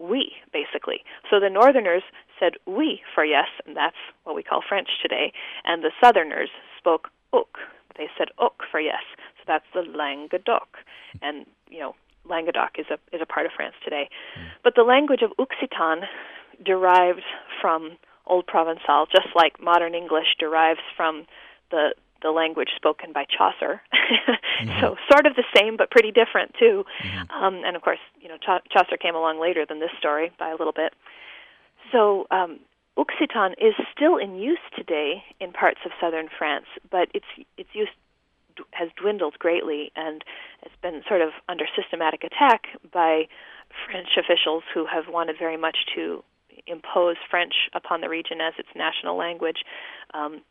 [0.00, 1.04] we, basically.
[1.30, 2.02] So the Northerners
[2.38, 5.32] said oui for yes, and that's what we call French today,
[5.64, 7.58] and the Southerners spoke ook.
[7.96, 9.02] They said ook for yes,
[9.38, 10.68] so that's the Languedoc,
[11.22, 11.94] and you know
[12.28, 14.08] Languedoc is a is a part of France today.
[14.34, 14.46] Hmm.
[14.62, 16.06] But the language of Occitan
[16.64, 17.22] derived
[17.60, 21.26] from Old Provençal, just like modern English derives from
[21.70, 23.80] the the language spoken by Chaucer.
[24.54, 24.80] Mm-hmm.
[24.80, 26.84] So sort of the same, but pretty different too.
[27.02, 27.44] Mm-hmm.
[27.44, 30.50] Um, and of course, you know, Cha- Chaucer came along later than this story by
[30.50, 30.94] a little bit.
[31.92, 32.60] So um,
[32.96, 37.26] Occitan is still in use today in parts of southern France, but its
[37.56, 37.88] its use
[38.70, 40.22] has dwindled greatly and
[40.62, 43.26] it's been sort of under systematic attack by
[43.84, 46.22] French officials who have wanted very much to
[46.66, 49.64] impose French upon the region as its national language.
[50.14, 50.42] Um,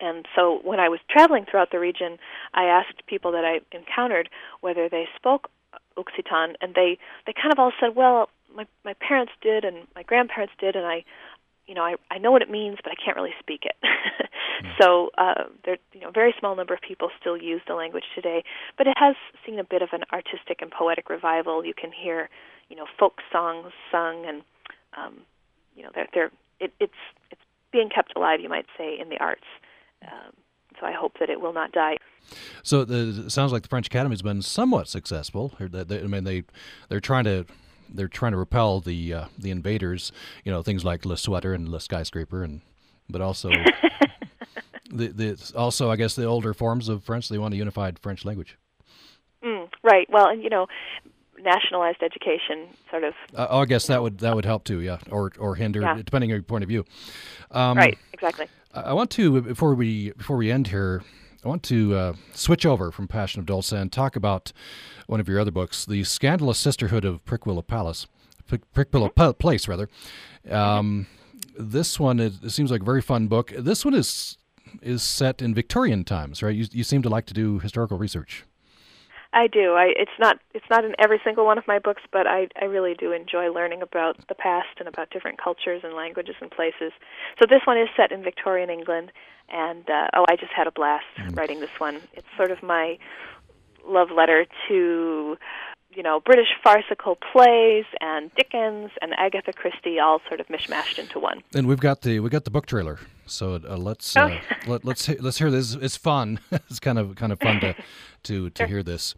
[0.00, 2.18] and so when I was traveling throughout the region,
[2.54, 4.28] I asked people that I encountered
[4.60, 5.50] whether they spoke
[5.96, 10.02] Occitan, and they they kind of all said, "Well, my my parents did, and my
[10.02, 11.04] grandparents did, and I,
[11.66, 13.76] you know, I I know what it means, but I can't really speak it."
[14.78, 18.04] So uh, there, you know, a very small number of people still use the language
[18.14, 18.44] today,
[18.76, 19.14] but it has
[19.46, 21.64] seen a bit of an artistic and poetic revival.
[21.64, 22.28] You can hear,
[22.68, 24.42] you know, folk songs sung, and
[24.98, 25.22] um,
[25.74, 26.30] you know, they're they're
[26.60, 26.92] it, it's
[27.30, 27.40] it's
[27.72, 29.46] being kept alive, you might say, in the arts.
[30.02, 30.32] Um,
[30.78, 31.96] so I hope that it will not die.
[32.62, 35.54] So the, it sounds like the French Academy has been somewhat successful.
[35.58, 36.44] They- I mean, they
[36.90, 37.46] they're trying to
[37.92, 40.12] they're trying to repel the uh, the invaders.
[40.44, 42.60] You know, things like Le Sweater and Le Skyscraper, and
[43.08, 43.50] but also
[44.90, 47.28] the the also I guess the older forms of French.
[47.28, 48.56] They want a unified French language.
[49.44, 50.08] Mm, right.
[50.10, 50.66] Well, and you know,
[51.42, 53.14] nationalized education sort of.
[53.34, 54.80] Uh, oh, I guess that would that would help too.
[54.80, 55.94] Yeah, or or hinder Yeah.
[55.96, 56.84] depending on your point of view.
[57.50, 57.98] Um, right.
[58.12, 58.46] Exactly.
[58.74, 61.02] I I want to before we before we end here.
[61.44, 64.52] I want to uh, switch over from Passion of Dolssa and talk about
[65.06, 68.06] one of your other books, The Scandalous Sisterhood of Prickwillow Palace,
[68.46, 69.88] Prick, Prickwillow Pa- Place, rather.
[70.50, 71.06] Um,
[71.58, 73.52] this one is, it seems like a very fun book.
[73.56, 74.36] This one is
[74.82, 76.54] is set in Victorian times, right?
[76.54, 78.44] You, you seem to like to do historical research.
[79.32, 79.74] I do.
[79.74, 82.64] I it's not it's not in every single one of my books, but I I
[82.64, 86.92] really do enjoy learning about the past and about different cultures and languages and places.
[87.38, 89.12] So this one is set in Victorian England,
[89.48, 92.00] and uh, oh, I just had a blast writing this one.
[92.12, 92.98] It's sort of my
[93.86, 95.36] love letter to
[95.94, 101.20] you know British farcical plays and Dickens and Agatha Christie all sort of mishmashed into
[101.20, 101.42] one.
[101.54, 102.98] And we've got the we got the book trailer,
[103.30, 105.74] so uh, let's uh, let, let's let's hear this.
[105.74, 106.40] It's fun.
[106.50, 107.74] it's kind of kind of fun to
[108.24, 109.14] to to hear this.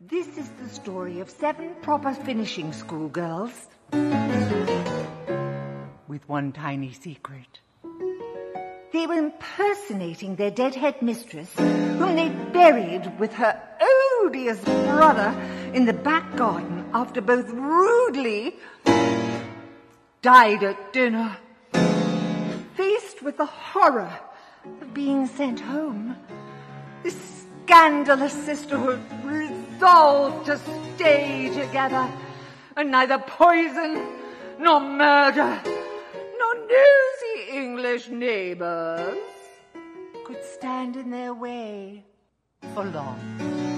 [0.00, 3.68] This is the story of seven proper finishing school girls
[6.08, 7.60] with one tiny secret.
[8.92, 13.60] They were impersonating their dead mistress, whom they buried with her
[14.20, 15.34] odious brother
[15.72, 18.56] in the back garden after both rudely
[20.22, 21.36] died at dinner.
[22.76, 24.18] Faced with the horror
[24.80, 26.16] of being sent home,
[27.02, 30.58] this scandalous sisterhood resolved to
[30.94, 32.08] stay together,
[32.76, 34.06] and neither poison
[34.58, 35.60] nor murder
[36.38, 39.18] nor nosy English neighbors
[40.24, 42.04] could stand in their way
[42.74, 43.73] for long.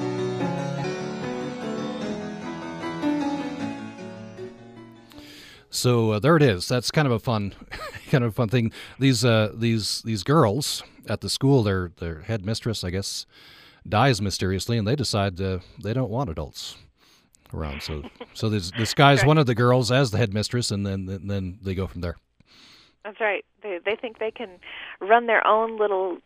[5.76, 6.66] So uh, there it is.
[6.68, 7.54] That's kind of a fun,
[8.10, 8.72] kind of fun thing.
[8.98, 13.26] These uh, these these girls at the school, their their headmistress, I guess,
[13.88, 16.78] dies mysteriously, and they decide uh, they don't want adults
[17.52, 17.82] around.
[17.82, 21.30] So so this this guy's one of the girls as the headmistress, and then and
[21.30, 22.16] then they go from there.
[23.04, 23.44] That's right.
[23.62, 24.58] They they think they can
[25.00, 26.18] run their own little,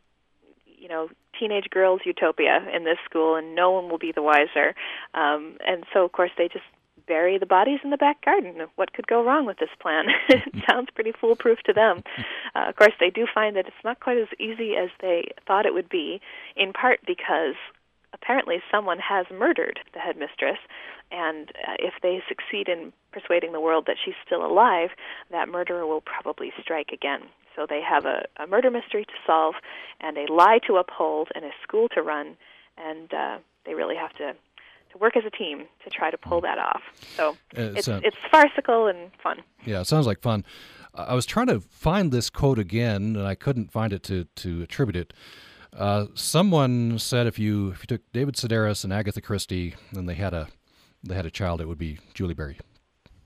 [0.64, 4.74] you know, teenage girls' utopia in this school, and no one will be the wiser.
[5.14, 6.64] Um, and so, of course, they just
[7.10, 8.54] bury the bodies in the back garden.
[8.76, 10.04] What could go wrong with this plan?
[10.28, 12.02] it sounds pretty foolproof to them.
[12.52, 15.66] Uh, of course, they do find that it's not quite as easy as they thought
[15.66, 16.20] it would be,
[16.56, 17.54] in part because
[18.12, 20.58] apparently someone has murdered the headmistress,
[21.12, 24.90] and uh, if they succeed in persuading the world that she's still alive,
[25.30, 27.20] that murderer will probably strike again.
[27.54, 29.54] So they have a, a murder mystery to solve,
[30.00, 32.36] and a lie to uphold, and a school to run,
[32.76, 34.34] and uh, they really have to
[34.92, 36.82] to work as a team to try to pull that off.
[37.16, 39.42] So it's uh, it's farcical and fun.
[39.64, 40.44] Yeah, it sounds like fun.
[40.94, 44.62] I was trying to find this quote again, and I couldn't find it to to
[44.62, 45.12] attribute it.
[45.72, 50.14] Uh, someone said if you if you took David Sedaris and Agatha Christie and they
[50.14, 50.48] had a
[51.02, 52.58] they had a child, it would be Julie Berry.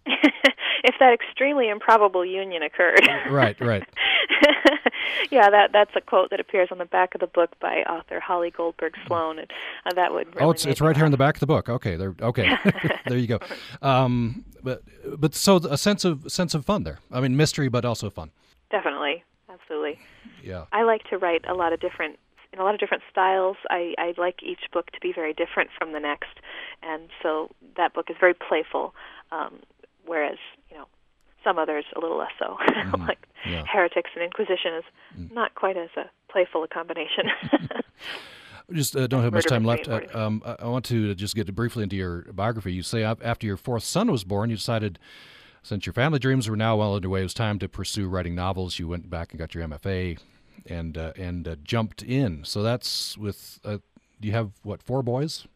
[0.84, 3.08] if that extremely improbable union occurred.
[3.30, 3.82] right, right.
[5.30, 8.20] yeah, that that's a quote that appears on the back of the book by author
[8.20, 9.50] Holly Goldberg Sloan, and
[9.86, 10.28] uh, that would.
[10.34, 11.68] Really oh, it's it's right here in the back of the book.
[11.68, 12.14] Okay, there.
[12.20, 12.54] Okay,
[13.06, 13.38] there you go.
[13.80, 14.82] Um, but
[15.16, 16.98] but so a sense of sense of fun there.
[17.10, 18.30] I mean, mystery, but also fun.
[18.70, 19.98] Definitely, absolutely.
[20.42, 20.66] Yeah.
[20.72, 22.18] I like to write a lot of different
[22.52, 23.56] in a lot of different styles.
[23.70, 26.40] I, I like each book to be very different from the next,
[26.82, 28.94] and so that book is very playful.
[29.32, 29.60] Um,
[30.06, 30.38] whereas
[30.70, 30.86] you know
[31.42, 33.02] some others a little less so, mm-hmm.
[33.02, 33.64] like yeah.
[33.66, 34.84] Heretics and Inquisition is
[35.18, 35.32] mm.
[35.32, 37.24] not quite as a playful a combination.
[38.72, 39.88] Just uh, don't have much time left.
[39.88, 42.72] Uh, um, I want to just get briefly into your biography.
[42.72, 44.98] You say after your fourth son was born, you decided,
[45.62, 48.78] since your family dreams were now well underway, it was time to pursue writing novels.
[48.78, 50.18] You went back and got your MFA,
[50.64, 52.42] and uh, and uh, jumped in.
[52.44, 53.60] So that's with.
[53.66, 53.78] Uh,
[54.18, 55.46] do you have what four boys?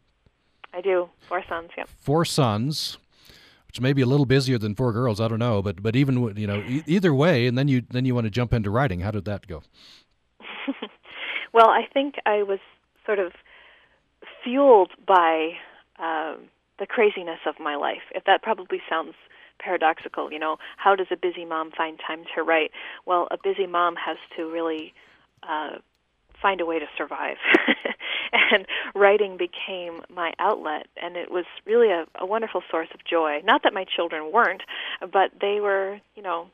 [0.75, 1.71] I do four sons.
[1.79, 1.89] Yep.
[1.89, 2.99] Four sons
[3.69, 5.21] which may be a little busier than four girls.
[5.21, 8.05] I don't know, but but even you know e- either way, and then you then
[8.05, 9.01] you want to jump into writing.
[9.01, 9.63] How did that go?
[11.53, 12.59] well, I think I was
[13.05, 13.33] sort of
[14.43, 15.53] fueled by
[15.99, 16.49] um,
[16.79, 18.03] the craziness of my life.
[18.15, 19.15] If that probably sounds
[19.59, 22.71] paradoxical, you know, how does a busy mom find time to write?
[23.07, 24.95] Well, a busy mom has to really
[25.43, 25.79] uh,
[26.41, 27.37] find a way to survive.
[28.53, 33.41] and writing became my outlet and it was really a, a wonderful source of joy.
[33.45, 34.63] Not that my children weren't
[35.01, 36.49] but they were you know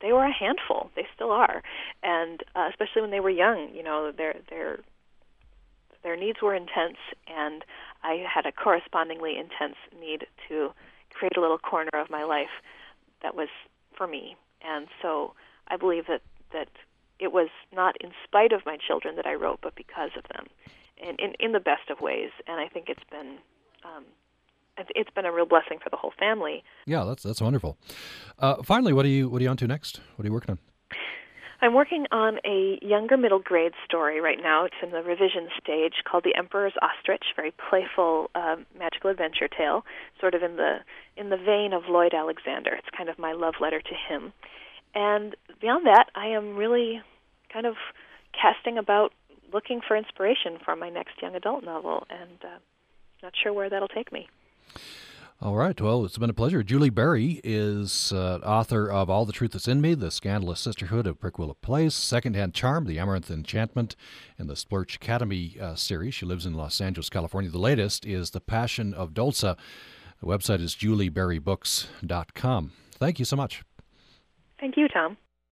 [0.00, 0.90] they were a handful.
[0.96, 1.62] They still are.
[2.02, 4.80] And uh, especially when they were young you know their their
[6.02, 6.98] their needs were intense
[7.28, 7.64] and
[8.02, 10.70] i had a correspondingly intense need to
[11.14, 12.60] create a little corner of my life
[13.22, 13.48] that was
[13.96, 14.36] for me.
[14.62, 15.34] And so
[15.68, 16.68] i believe that that
[17.20, 20.46] it was not in spite of my children that I wrote, but because of them
[20.96, 22.30] in, in, in the best of ways.
[22.46, 23.38] And I think it's been
[23.84, 24.04] um,
[24.94, 26.64] it's been a real blessing for the whole family.
[26.86, 27.76] Yeah, that's that's wonderful.
[28.38, 30.00] Uh, finally, what are you what are you on to next?
[30.16, 30.58] What are you working on?
[31.60, 34.66] I'm working on a younger middle grade story right now.
[34.66, 39.82] It's in the revision stage called The Emperor's Ostrich, very playful um, magical adventure tale,
[40.20, 40.80] sort of in the
[41.16, 42.74] in the vein of Lloyd Alexander.
[42.74, 44.32] It's kind of my love letter to him.
[44.94, 47.00] And beyond that, I am really
[47.50, 47.76] kind of
[48.32, 49.12] casting about
[49.54, 52.58] looking for inspiration for my next young adult novel, and uh,
[53.22, 54.28] not sure where that'll take me.
[55.40, 55.78] All right.
[55.80, 56.62] Well, it's been a pleasure.
[56.62, 61.06] Julie Berry is uh, author of All the Truth That's in Me, The Scandalous Sisterhood
[61.06, 63.96] of Prickwillow Place, Secondhand Charm, The Amaranth Enchantment,
[64.38, 66.14] and the Splurch Academy uh, series.
[66.14, 67.50] She lives in Los Angeles, California.
[67.50, 69.56] The latest is The Passion of Dolssa.
[70.20, 72.72] The website is julieberrybooks.com.
[72.92, 73.62] Thank you so much.
[74.60, 75.16] Thank you, Tom.